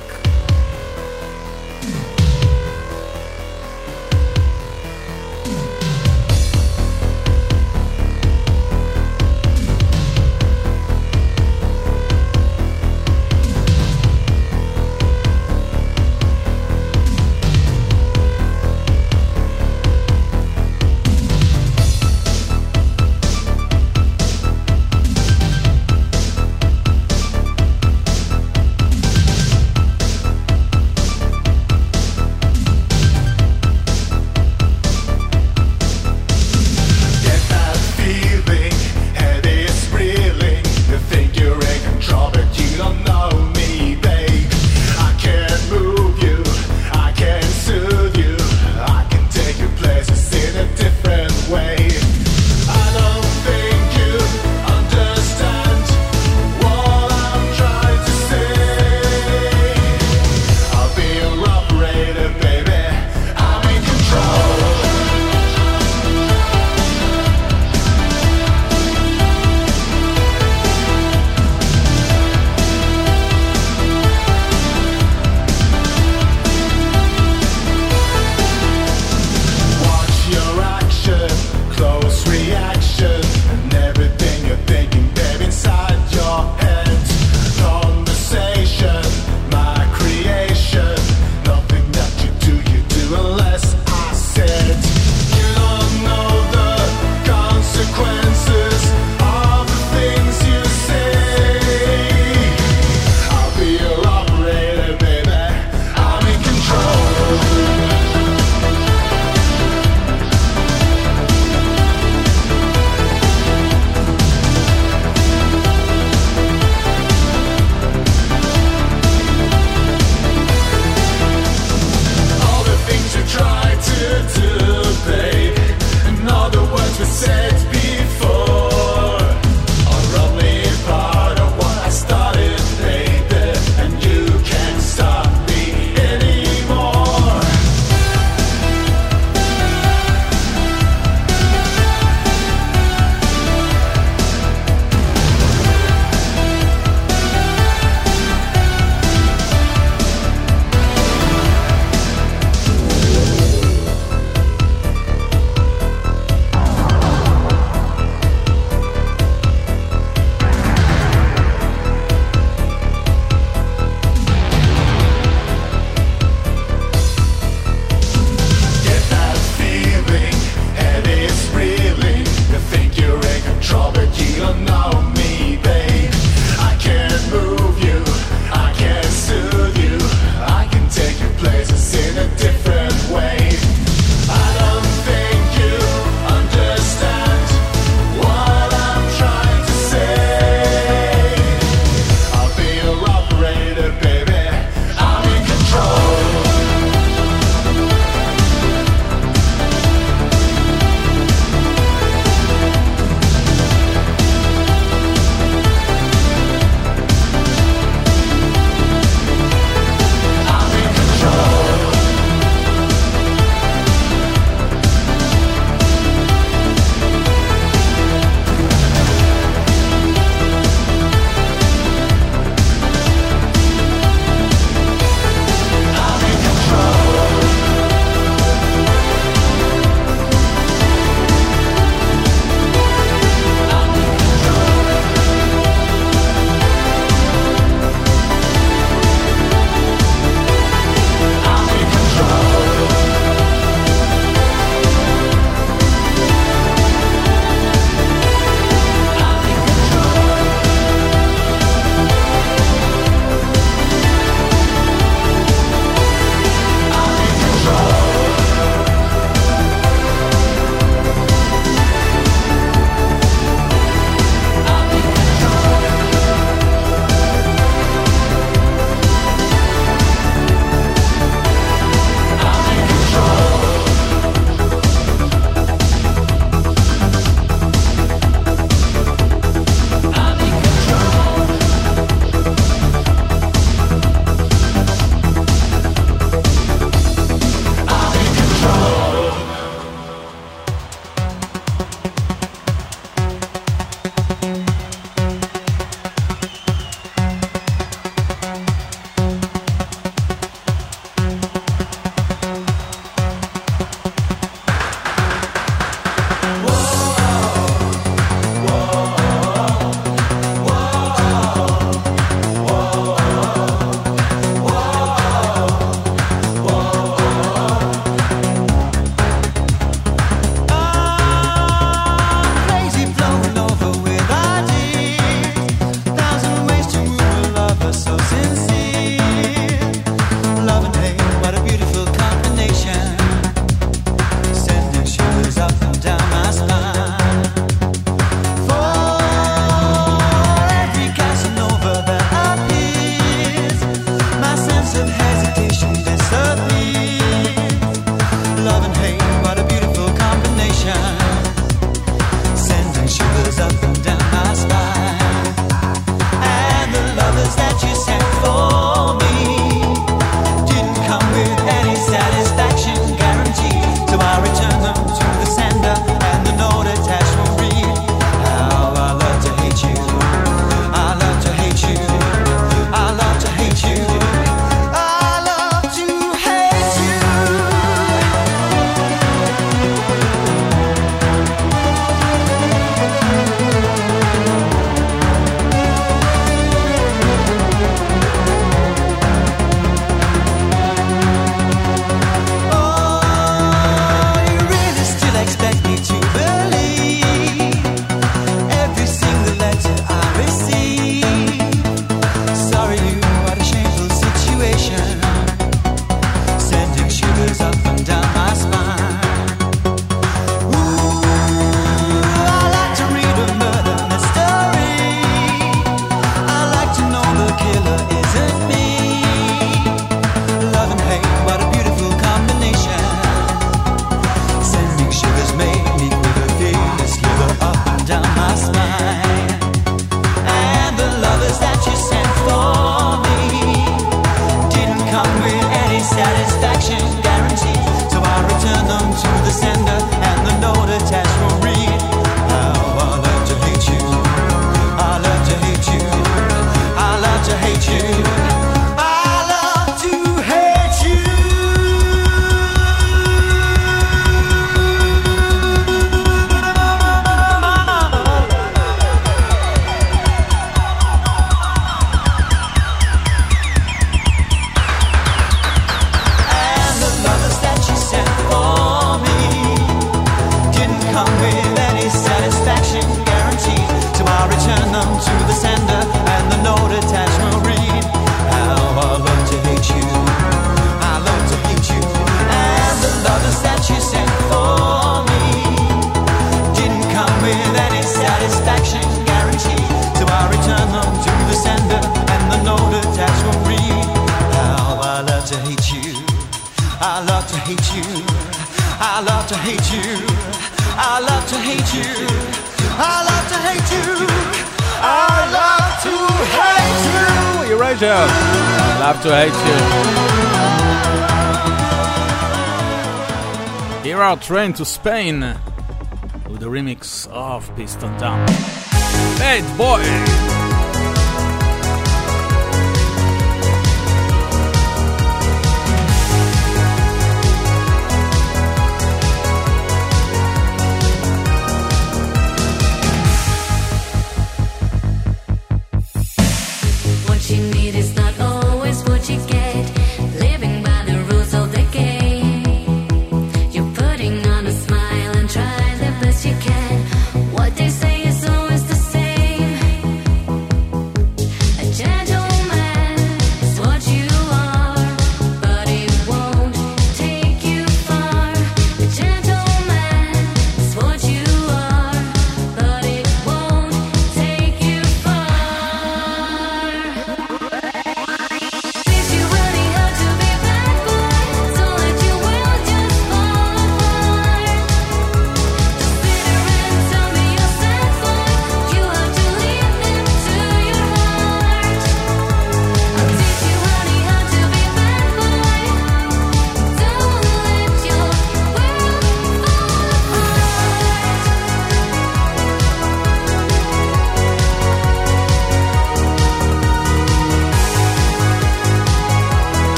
to 514.79 514.85
Spain. 514.85 515.68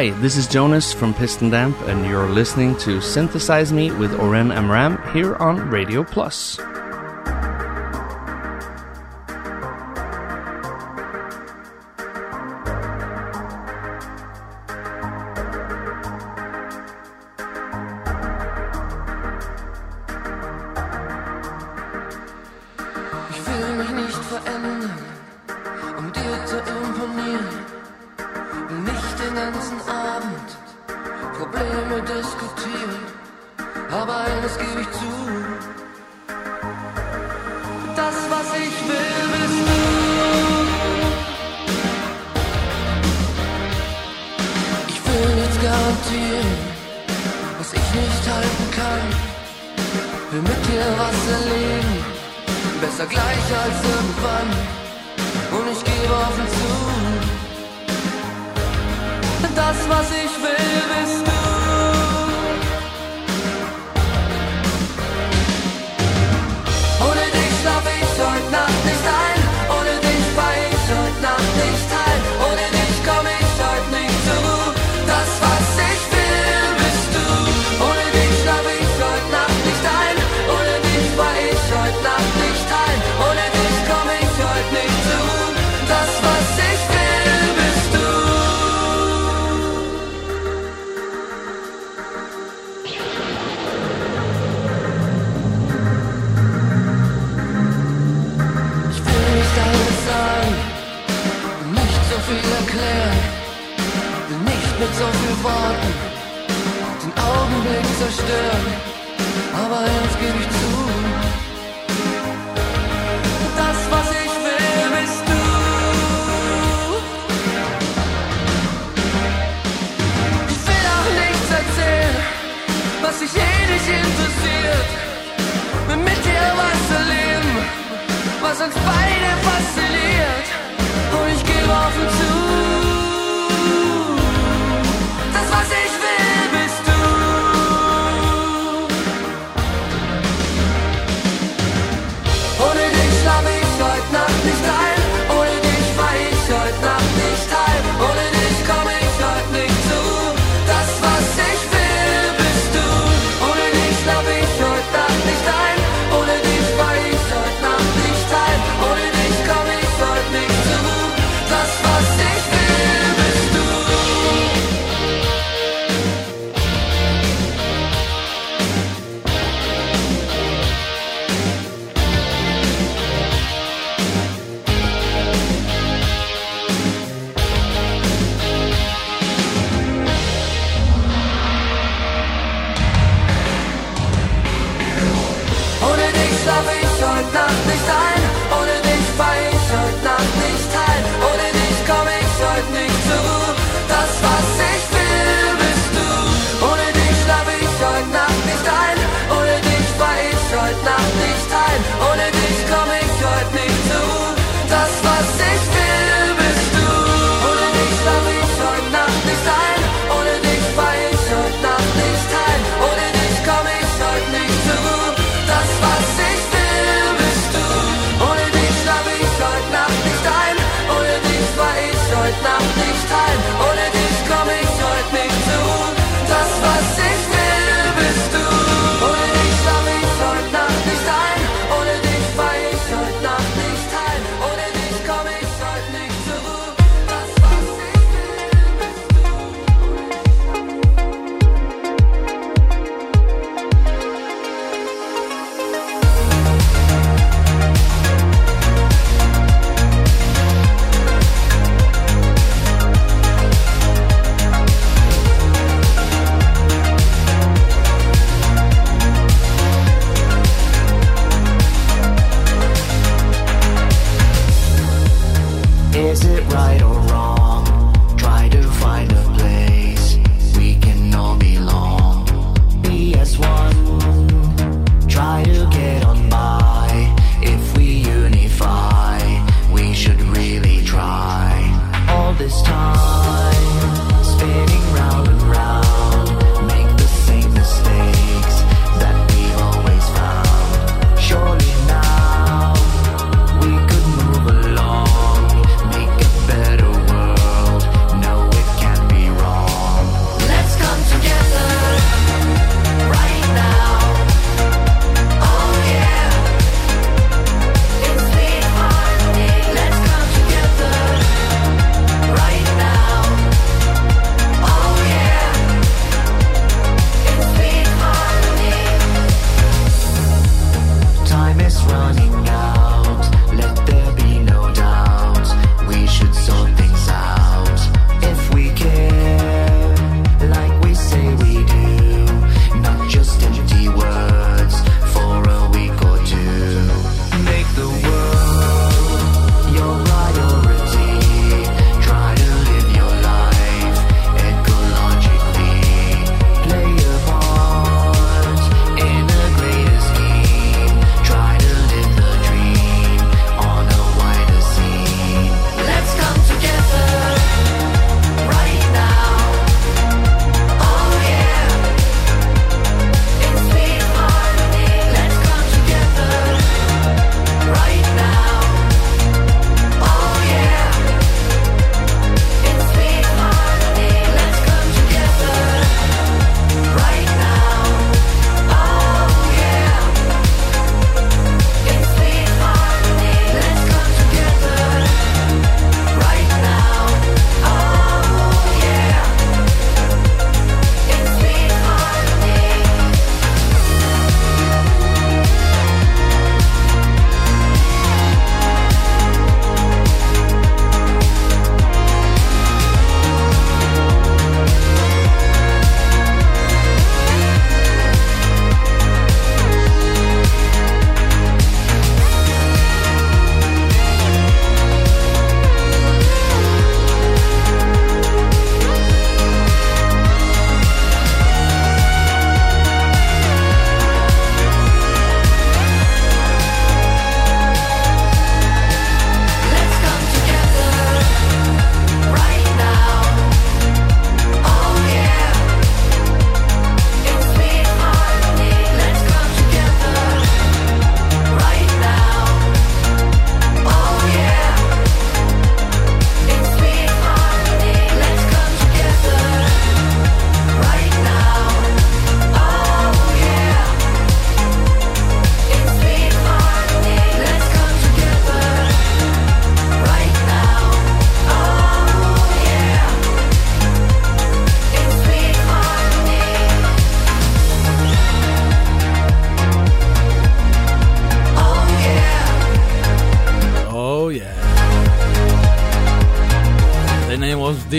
Hi, 0.00 0.08
this 0.22 0.38
is 0.38 0.46
Jonas 0.46 0.94
from 0.94 1.12
Piston 1.12 1.50
Damp, 1.50 1.78
and 1.82 2.06
you're 2.06 2.30
listening 2.30 2.74
to 2.78 3.02
Synthesize 3.02 3.70
Me 3.70 3.90
with 3.90 4.18
Oren 4.18 4.50
Amram 4.50 4.96
here 5.12 5.36
on 5.36 5.68
Radio 5.68 6.02
Plus. 6.04 6.58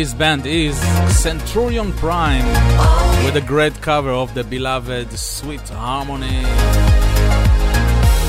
This 0.01 0.15
band 0.15 0.47
is 0.47 0.75
Centurion 1.15 1.93
Prime 1.93 2.47
with 3.23 3.35
a 3.35 3.43
great 3.45 3.79
cover 3.81 4.09
of 4.09 4.33
the 4.33 4.43
beloved 4.43 5.11
Sweet 5.11 5.69
Harmony. 5.69 6.41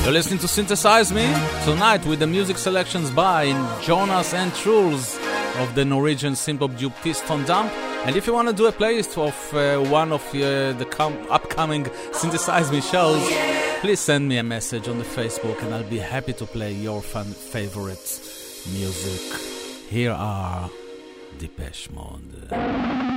You're 0.03 0.13
listening 0.13 0.37
to 0.41 0.47
Synthesize 0.47 1.11
Me 1.11 1.25
tonight 1.63 2.05
with 2.05 2.19
the 2.19 2.27
music 2.27 2.59
selections 2.59 3.09
by 3.09 3.45
Jonas 3.81 4.35
and 4.35 4.53
Truls 4.53 5.17
of 5.57 5.73
the 5.73 5.83
Norwegian 5.83 6.33
synthpop 6.33 6.77
duo 6.77 6.91
Piston 7.01 7.43
Damp. 7.45 7.73
And 8.05 8.15
if 8.15 8.27
you 8.27 8.33
want 8.33 8.49
to 8.49 8.53
do 8.53 8.67
a 8.67 8.71
playlist 8.71 9.17
of 9.17 9.35
uh, 9.55 9.89
one 9.89 10.11
of 10.11 10.23
uh, 10.27 10.73
the 10.73 10.85
com- 10.87 11.25
upcoming 11.31 11.87
Synthesize 12.11 12.71
Me 12.71 12.81
shows, 12.81 13.27
please 13.81 13.99
send 13.99 14.29
me 14.29 14.37
a 14.37 14.43
message 14.43 14.87
on 14.87 14.99
the 14.99 15.05
Facebook 15.05 15.59
and 15.63 15.73
I'll 15.73 15.89
be 15.89 15.97
happy 15.97 16.33
to 16.33 16.45
play 16.45 16.73
your 16.73 17.01
fun 17.01 17.25
favorite 17.25 18.21
music. 18.71 19.21
Here 19.89 20.11
are 20.11 20.69
Depeche 21.43 21.91
Mode 21.91 23.12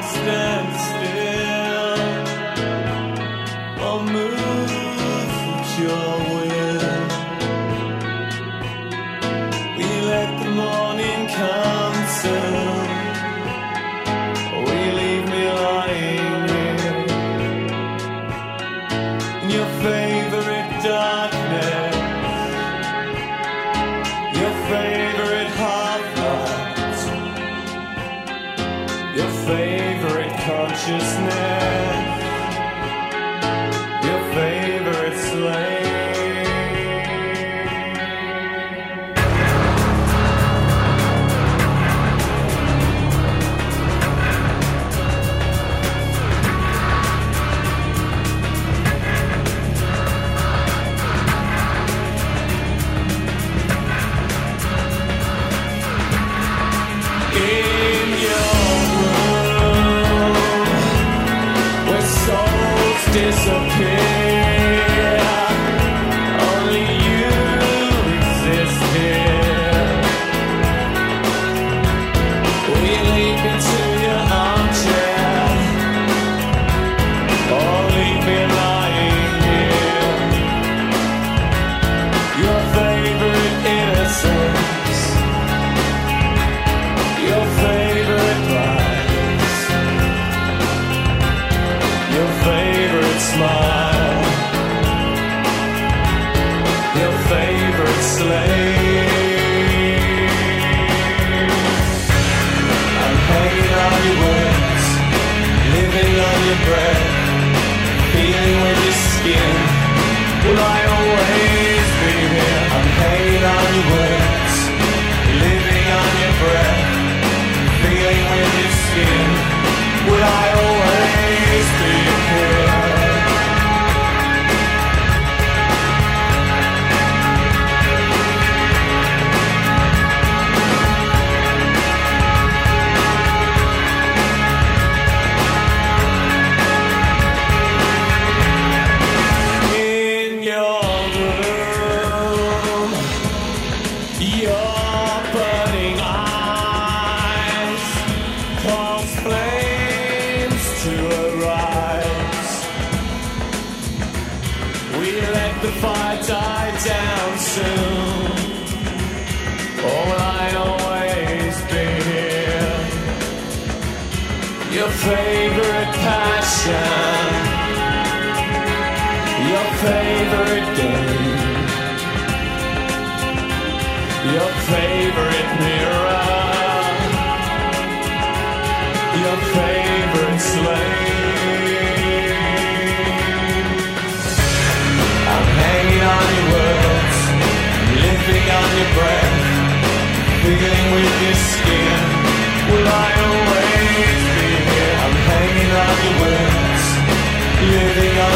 Time 0.00 0.57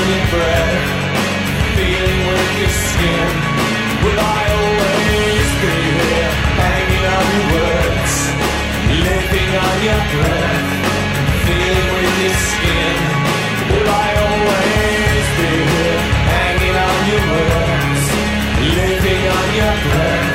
on 0.02 0.08
your 0.10 0.26
breath, 0.34 0.82
feeling 1.76 2.20
with 2.28 2.52
your 2.60 2.74
skin. 2.86 3.28
Will 4.02 4.18
I 4.18 4.42
always 4.58 5.48
be 5.62 5.74
here? 5.98 6.32
Hanging 6.62 7.06
on 7.16 7.26
your 7.34 7.46
words, 7.54 8.14
living 9.06 9.52
on 9.66 9.76
your 9.88 10.02
breath, 10.14 10.66
feeling 11.46 11.90
with 11.96 12.16
your 12.24 12.36
skin. 12.50 12.96
Will 13.70 13.88
I 14.04 14.10
always 14.26 15.26
be 15.38 15.50
here? 15.70 16.00
Hanging 16.34 16.76
on 16.88 16.98
your 17.10 17.24
words, 17.34 18.04
living 18.78 19.24
on 19.38 19.46
your 19.60 19.74
breath, 19.86 20.30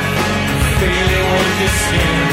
feeling 0.80 1.28
with 1.34 1.62
your 1.62 1.74
skin. 1.84 2.27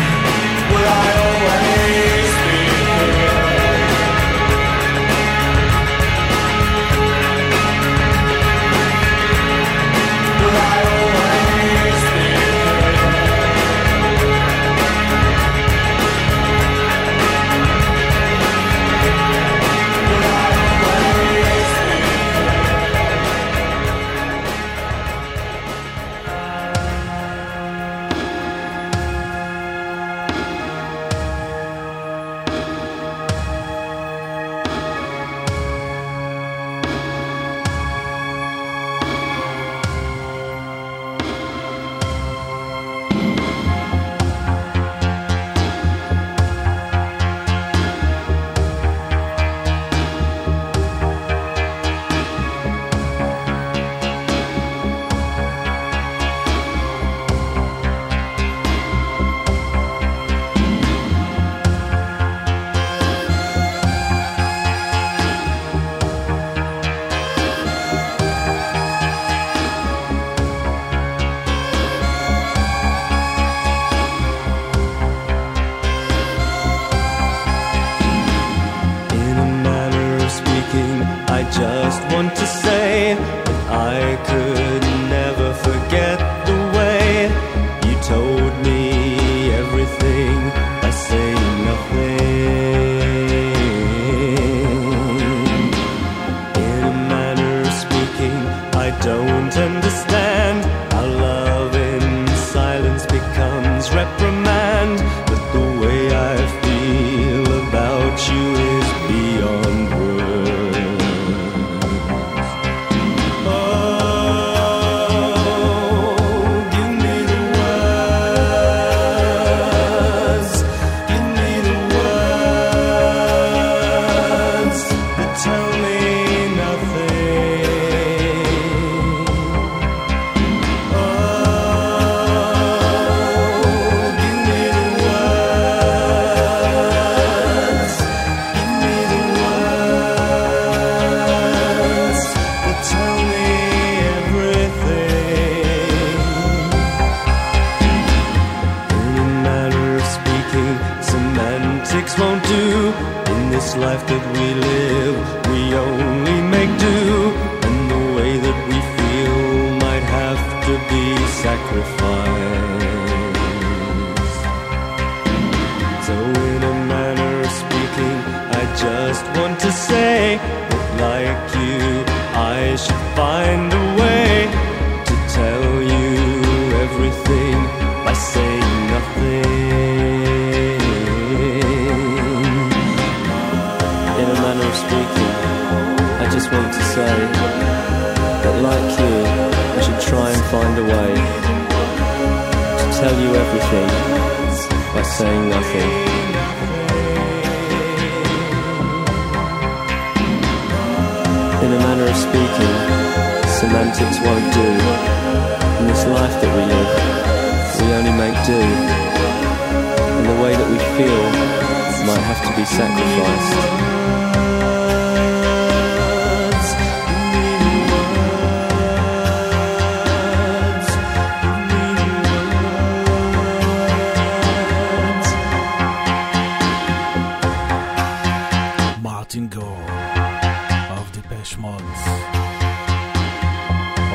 Depeche 231.45 231.59
Mode. 231.59 231.83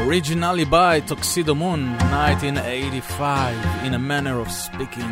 Originally 0.07 0.65
by 0.65 1.01
Tuxedomoon, 1.01 1.95
1985, 2.11 3.85
in 3.85 3.93
a 3.93 3.99
manner 3.99 4.39
of 4.39 4.49
speaking. 4.51 5.09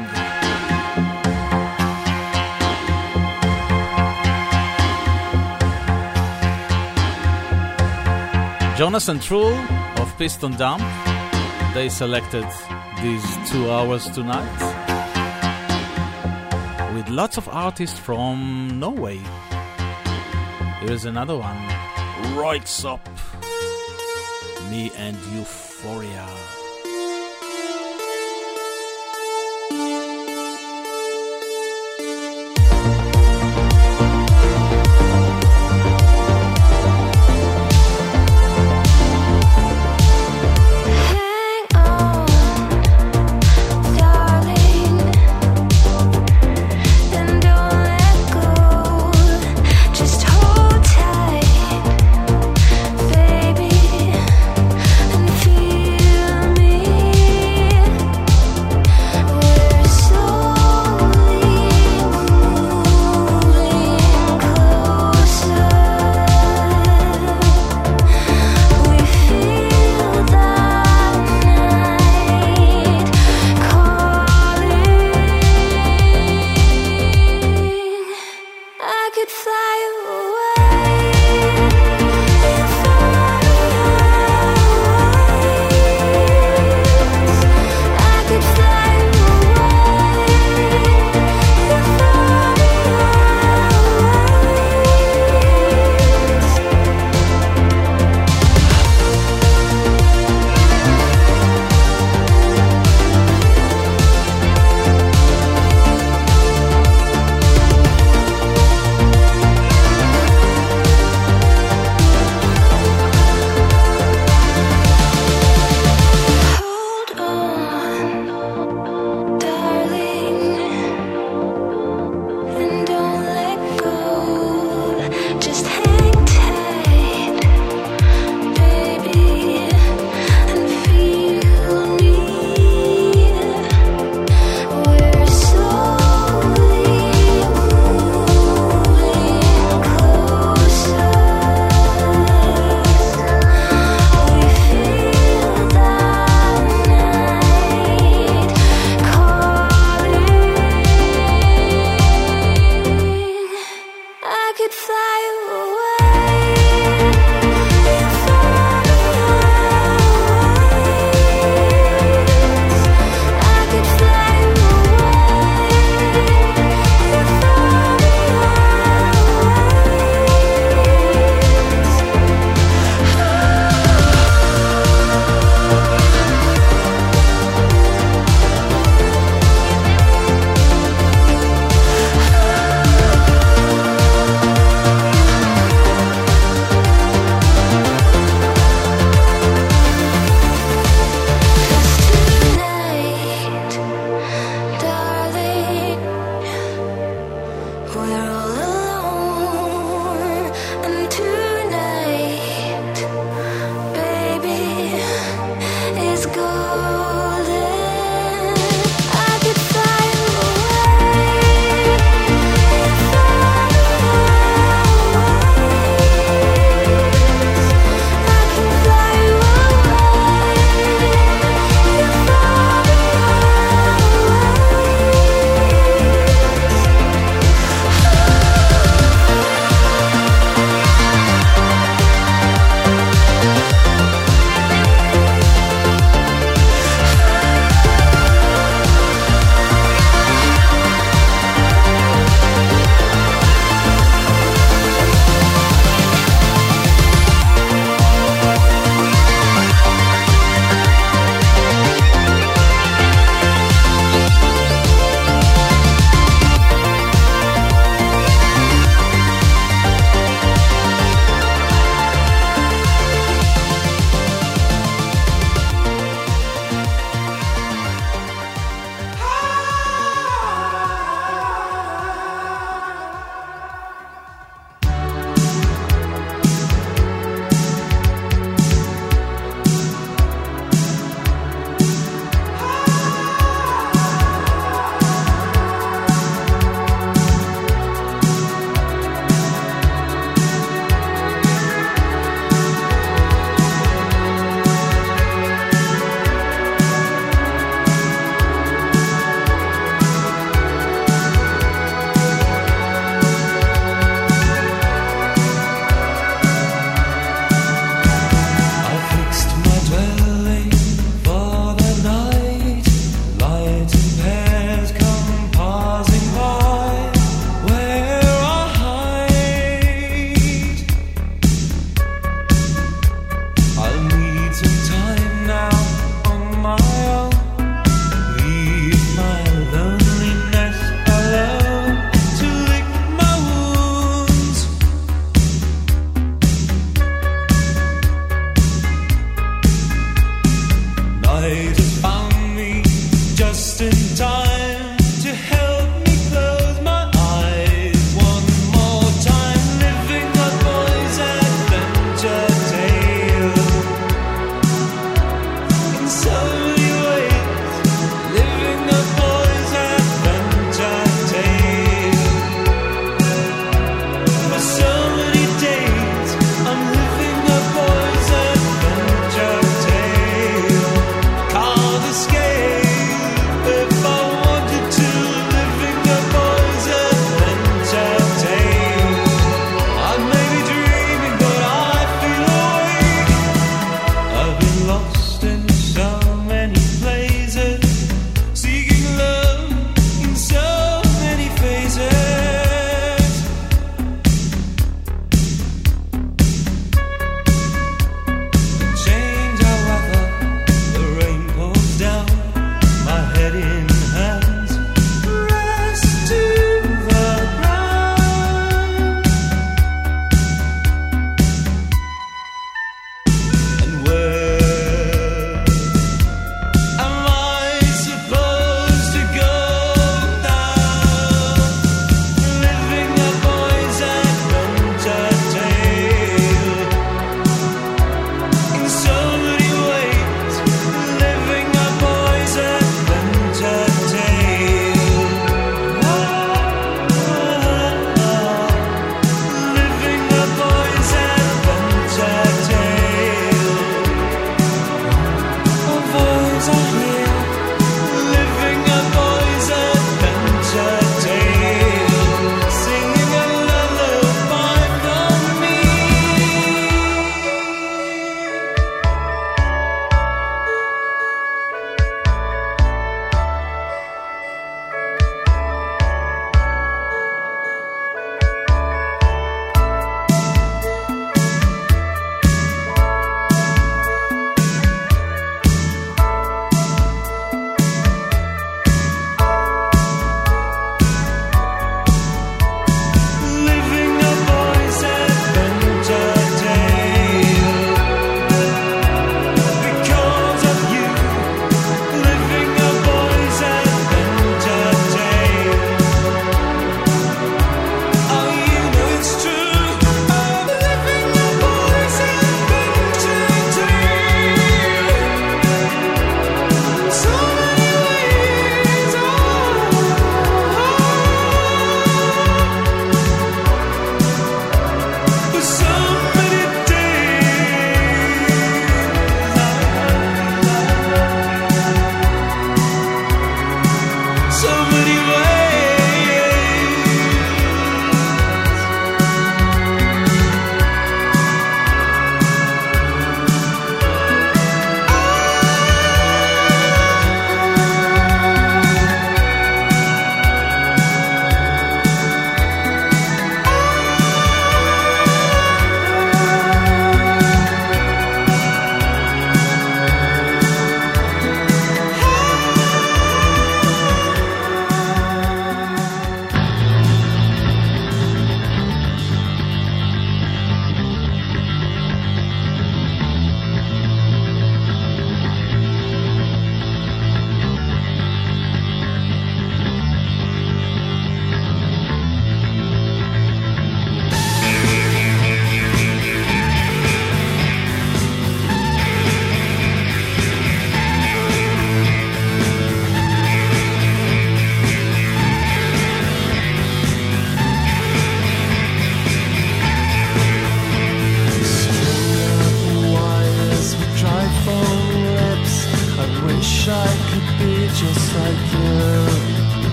Jonas 8.77 9.07
and 9.10 9.22
Truls 9.22 9.60
of 9.98 10.18
Piston 10.18 10.53
Damp, 10.53 10.81
they 11.76 11.89
selected 11.89 12.48
these 13.02 13.49
two 13.49 13.69
hours 13.69 14.06
tonight 14.10 14.57
with 16.95 17.10
lots 17.10 17.38
of 17.38 17.48
artists 17.49 17.99
from 17.99 18.80
Norway. 18.80 19.19
Here's 20.81 21.06
another 21.06 21.38
one 21.38 21.76
rights 22.38 22.85
up. 22.85 23.01
Me 24.69 24.91
and 24.95 25.18
Euphoria. 25.34 26.56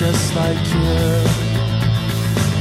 Just 0.00 0.34
like 0.34 0.64
you. 0.72 0.96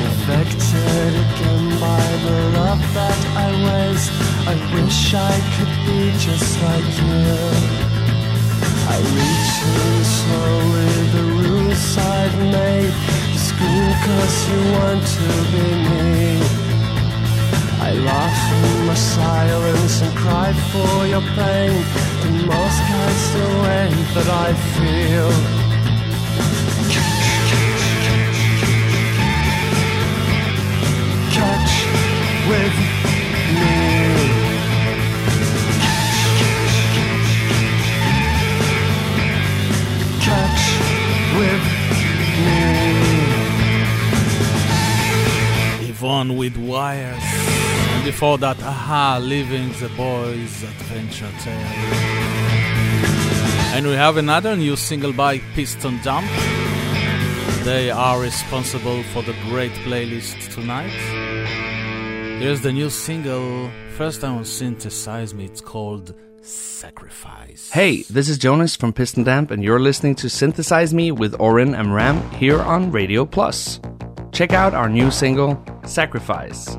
Infected 0.07 1.11
again 1.23 1.65
by 1.79 2.05
the 2.25 2.37
love 2.59 2.83
that 2.97 3.19
I 3.45 3.49
waste. 3.67 4.11
I 4.51 4.55
wish 4.75 5.13
I 5.13 5.35
could 5.53 5.73
be 5.87 6.01
just 6.27 6.51
like 6.67 6.89
you. 6.99 7.31
I 8.93 8.97
reach 9.15 9.55
in 9.71 9.95
slowly 10.19 10.95
the 11.15 11.25
rules 11.39 11.97
I've 11.97 12.37
made. 12.57 12.93
You 13.31 13.39
scream 13.47 13.89
cause 14.05 14.37
you 14.49 14.59
want 14.75 15.03
to 15.15 15.27
be 15.53 15.67
me. 15.87 16.27
I 17.87 17.91
laugh 18.09 18.41
in 18.59 18.85
my 18.85 18.95
silence 18.95 20.01
and 20.01 20.13
cry 20.17 20.51
for 20.71 21.07
your 21.07 21.25
pain. 21.39 21.75
The 22.23 22.31
most 22.51 22.79
cuts 22.89 23.23
the 23.31 23.47
way 23.63 23.87
that 24.15 24.27
I 24.27 24.49
feel. 24.75 25.59
With 32.49 32.57
me. 32.57 33.77
Catch 40.19 40.65
with 41.37 41.65
me. 42.45 42.61
Yvonne 45.89 46.31
with 46.37 46.57
Wires. 46.57 47.21
And 47.21 48.03
before 48.03 48.37
that, 48.39 48.59
A-ha, 48.61 49.19
Living 49.21 49.71
the 49.73 49.89
Boys 49.89 50.63
Adventure 50.63 51.31
Tale. 51.43 51.53
And 53.75 53.85
we 53.85 53.93
have 53.93 54.17
another 54.17 54.55
new 54.55 54.75
single 54.75 55.13
by 55.13 55.37
Piston 55.53 55.99
Damp. 56.01 56.27
They 57.63 57.91
are 57.91 58.19
responsible 58.19 59.03
for 59.03 59.21
the 59.21 59.35
great 59.49 59.73
playlist 59.85 60.51
tonight. 60.55 61.18
Here's 62.39 62.61
the 62.61 62.71
new 62.71 62.89
single, 62.89 63.69
first 63.97 64.21
time 64.21 64.37
on 64.37 64.45
Synthesize 64.45 65.33
Me, 65.33 65.43
it's 65.43 65.59
called 65.59 66.13
Sacrifice. 66.41 67.69
Hey, 67.69 68.03
this 68.03 68.29
is 68.29 68.37
Jonas 68.37 68.77
from 68.77 68.93
Piston 68.93 69.25
Damp, 69.25 69.51
and 69.51 69.61
you're 69.61 69.81
listening 69.81 70.15
to 70.15 70.29
Synthesize 70.29 70.93
Me 70.93 71.11
with 71.11 71.35
Oren 71.37 71.75
Amram 71.75 72.17
here 72.31 72.61
on 72.61 72.91
Radio 72.91 73.25
Plus. 73.25 73.81
Check 74.31 74.53
out 74.53 74.73
our 74.73 74.87
new 74.87 75.11
single, 75.11 75.61
Sacrifice. 75.83 76.77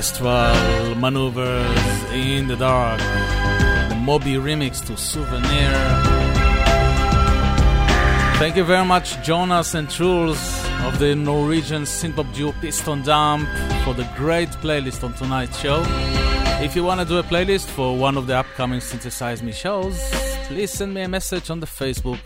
Orchestral 0.00 0.94
maneuvers 0.94 2.12
in 2.14 2.48
the 2.48 2.56
dark. 2.56 2.98
The 3.90 3.96
Moby 3.96 4.36
remix 4.36 4.82
to 4.86 4.96
Souvenir. 4.96 5.74
Thank 8.38 8.56
you 8.56 8.64
very 8.64 8.86
much, 8.86 9.22
Jonas 9.22 9.74
and 9.74 9.90
Truls 9.90 10.38
of 10.86 10.98
the 10.98 11.14
Norwegian 11.14 11.82
synthpop 11.82 12.34
duo 12.34 12.52
Piston 12.62 13.02
Damp 13.02 13.46
for 13.84 13.92
the 13.92 14.08
great 14.16 14.48
playlist 14.62 15.04
on 15.04 15.12
tonight's 15.12 15.60
show. 15.60 15.84
If 16.64 16.74
you 16.74 16.82
want 16.82 17.00
to 17.00 17.06
do 17.06 17.18
a 17.18 17.22
playlist 17.22 17.66
for 17.66 17.94
one 17.94 18.16
of 18.16 18.26
the 18.26 18.38
upcoming 18.38 18.80
Synthesize 18.80 19.42
Me 19.42 19.52
shows, 19.52 20.00
please 20.46 20.70
send 20.70 20.94
me 20.94 21.02
a 21.02 21.08
message 21.08 21.50
on 21.50 21.60
the 21.60 21.66
Facebook 21.66 22.20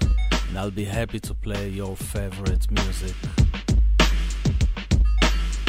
and 0.48 0.56
I'll 0.56 0.70
be 0.70 0.84
happy 0.84 1.18
to 1.18 1.34
play 1.34 1.70
your 1.70 1.96
favorite 1.96 2.70
music. 2.70 3.16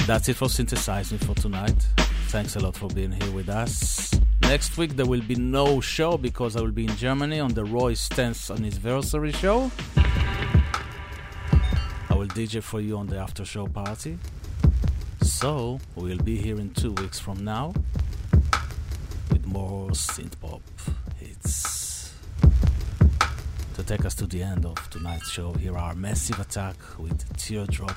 That's 0.06 0.30
it 0.30 0.36
for 0.36 0.50
Synthesize 0.50 1.12
Me 1.12 1.18
for 1.18 1.34
tonight. 1.34 1.95
Thanks 2.36 2.58
a 2.58 2.60
lot 2.60 2.76
for 2.76 2.90
being 2.90 3.14
here 3.14 3.32
with 3.32 3.48
us. 3.48 4.14
Next 4.42 4.78
week 4.78 4.98
there 4.98 5.06
will 5.06 5.22
be 5.22 5.36
no 5.36 5.80
show 5.80 6.18
because 6.18 6.58
I 6.58 6.62
will 6.62 6.74
be 6.74 6.84
in 6.84 6.94
Germany 6.98 7.40
on 7.40 7.54
the 7.54 7.64
Roy 7.64 7.94
Stance 7.94 8.52
anniversary 8.52 9.32
show. 9.32 9.72
I 12.10 12.14
will 12.14 12.28
DJ 12.28 12.62
for 12.62 12.82
you 12.82 12.98
on 12.98 13.08
the 13.08 13.18
after 13.18 13.46
show 13.46 13.68
party. 13.68 14.18
So 15.22 15.80
we'll 15.96 16.18
be 16.18 16.36
here 16.36 16.60
in 16.60 16.72
two 16.74 16.92
weeks 16.92 17.20
from 17.20 17.42
now 17.46 17.74
with 19.32 19.46
more 19.48 19.92
synth 19.92 20.38
pop 20.42 20.62
hits. 21.18 22.14
To 23.76 23.84
take 23.84 24.04
us 24.04 24.14
to 24.16 24.28
the 24.28 24.44
end 24.44 24.66
of 24.66 24.76
tonight's 24.90 25.32
show, 25.32 25.54
here 25.54 25.78
are 25.78 25.96
Massive 25.96 26.42
Attack 26.42 26.76
with 27.00 27.38
Teardrop. 27.38 27.96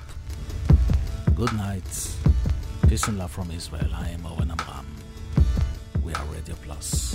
Good 1.34 1.52
night. 1.54 2.27
Peace 2.88 3.06
and 3.06 3.18
love 3.18 3.30
from 3.30 3.50
Israel. 3.50 3.90
I 3.94 4.08
am 4.08 4.24
Oren 4.24 4.50
Amram. 4.50 4.86
We 6.02 6.14
are 6.14 6.24
Radio 6.32 6.54
Plus. 6.64 7.14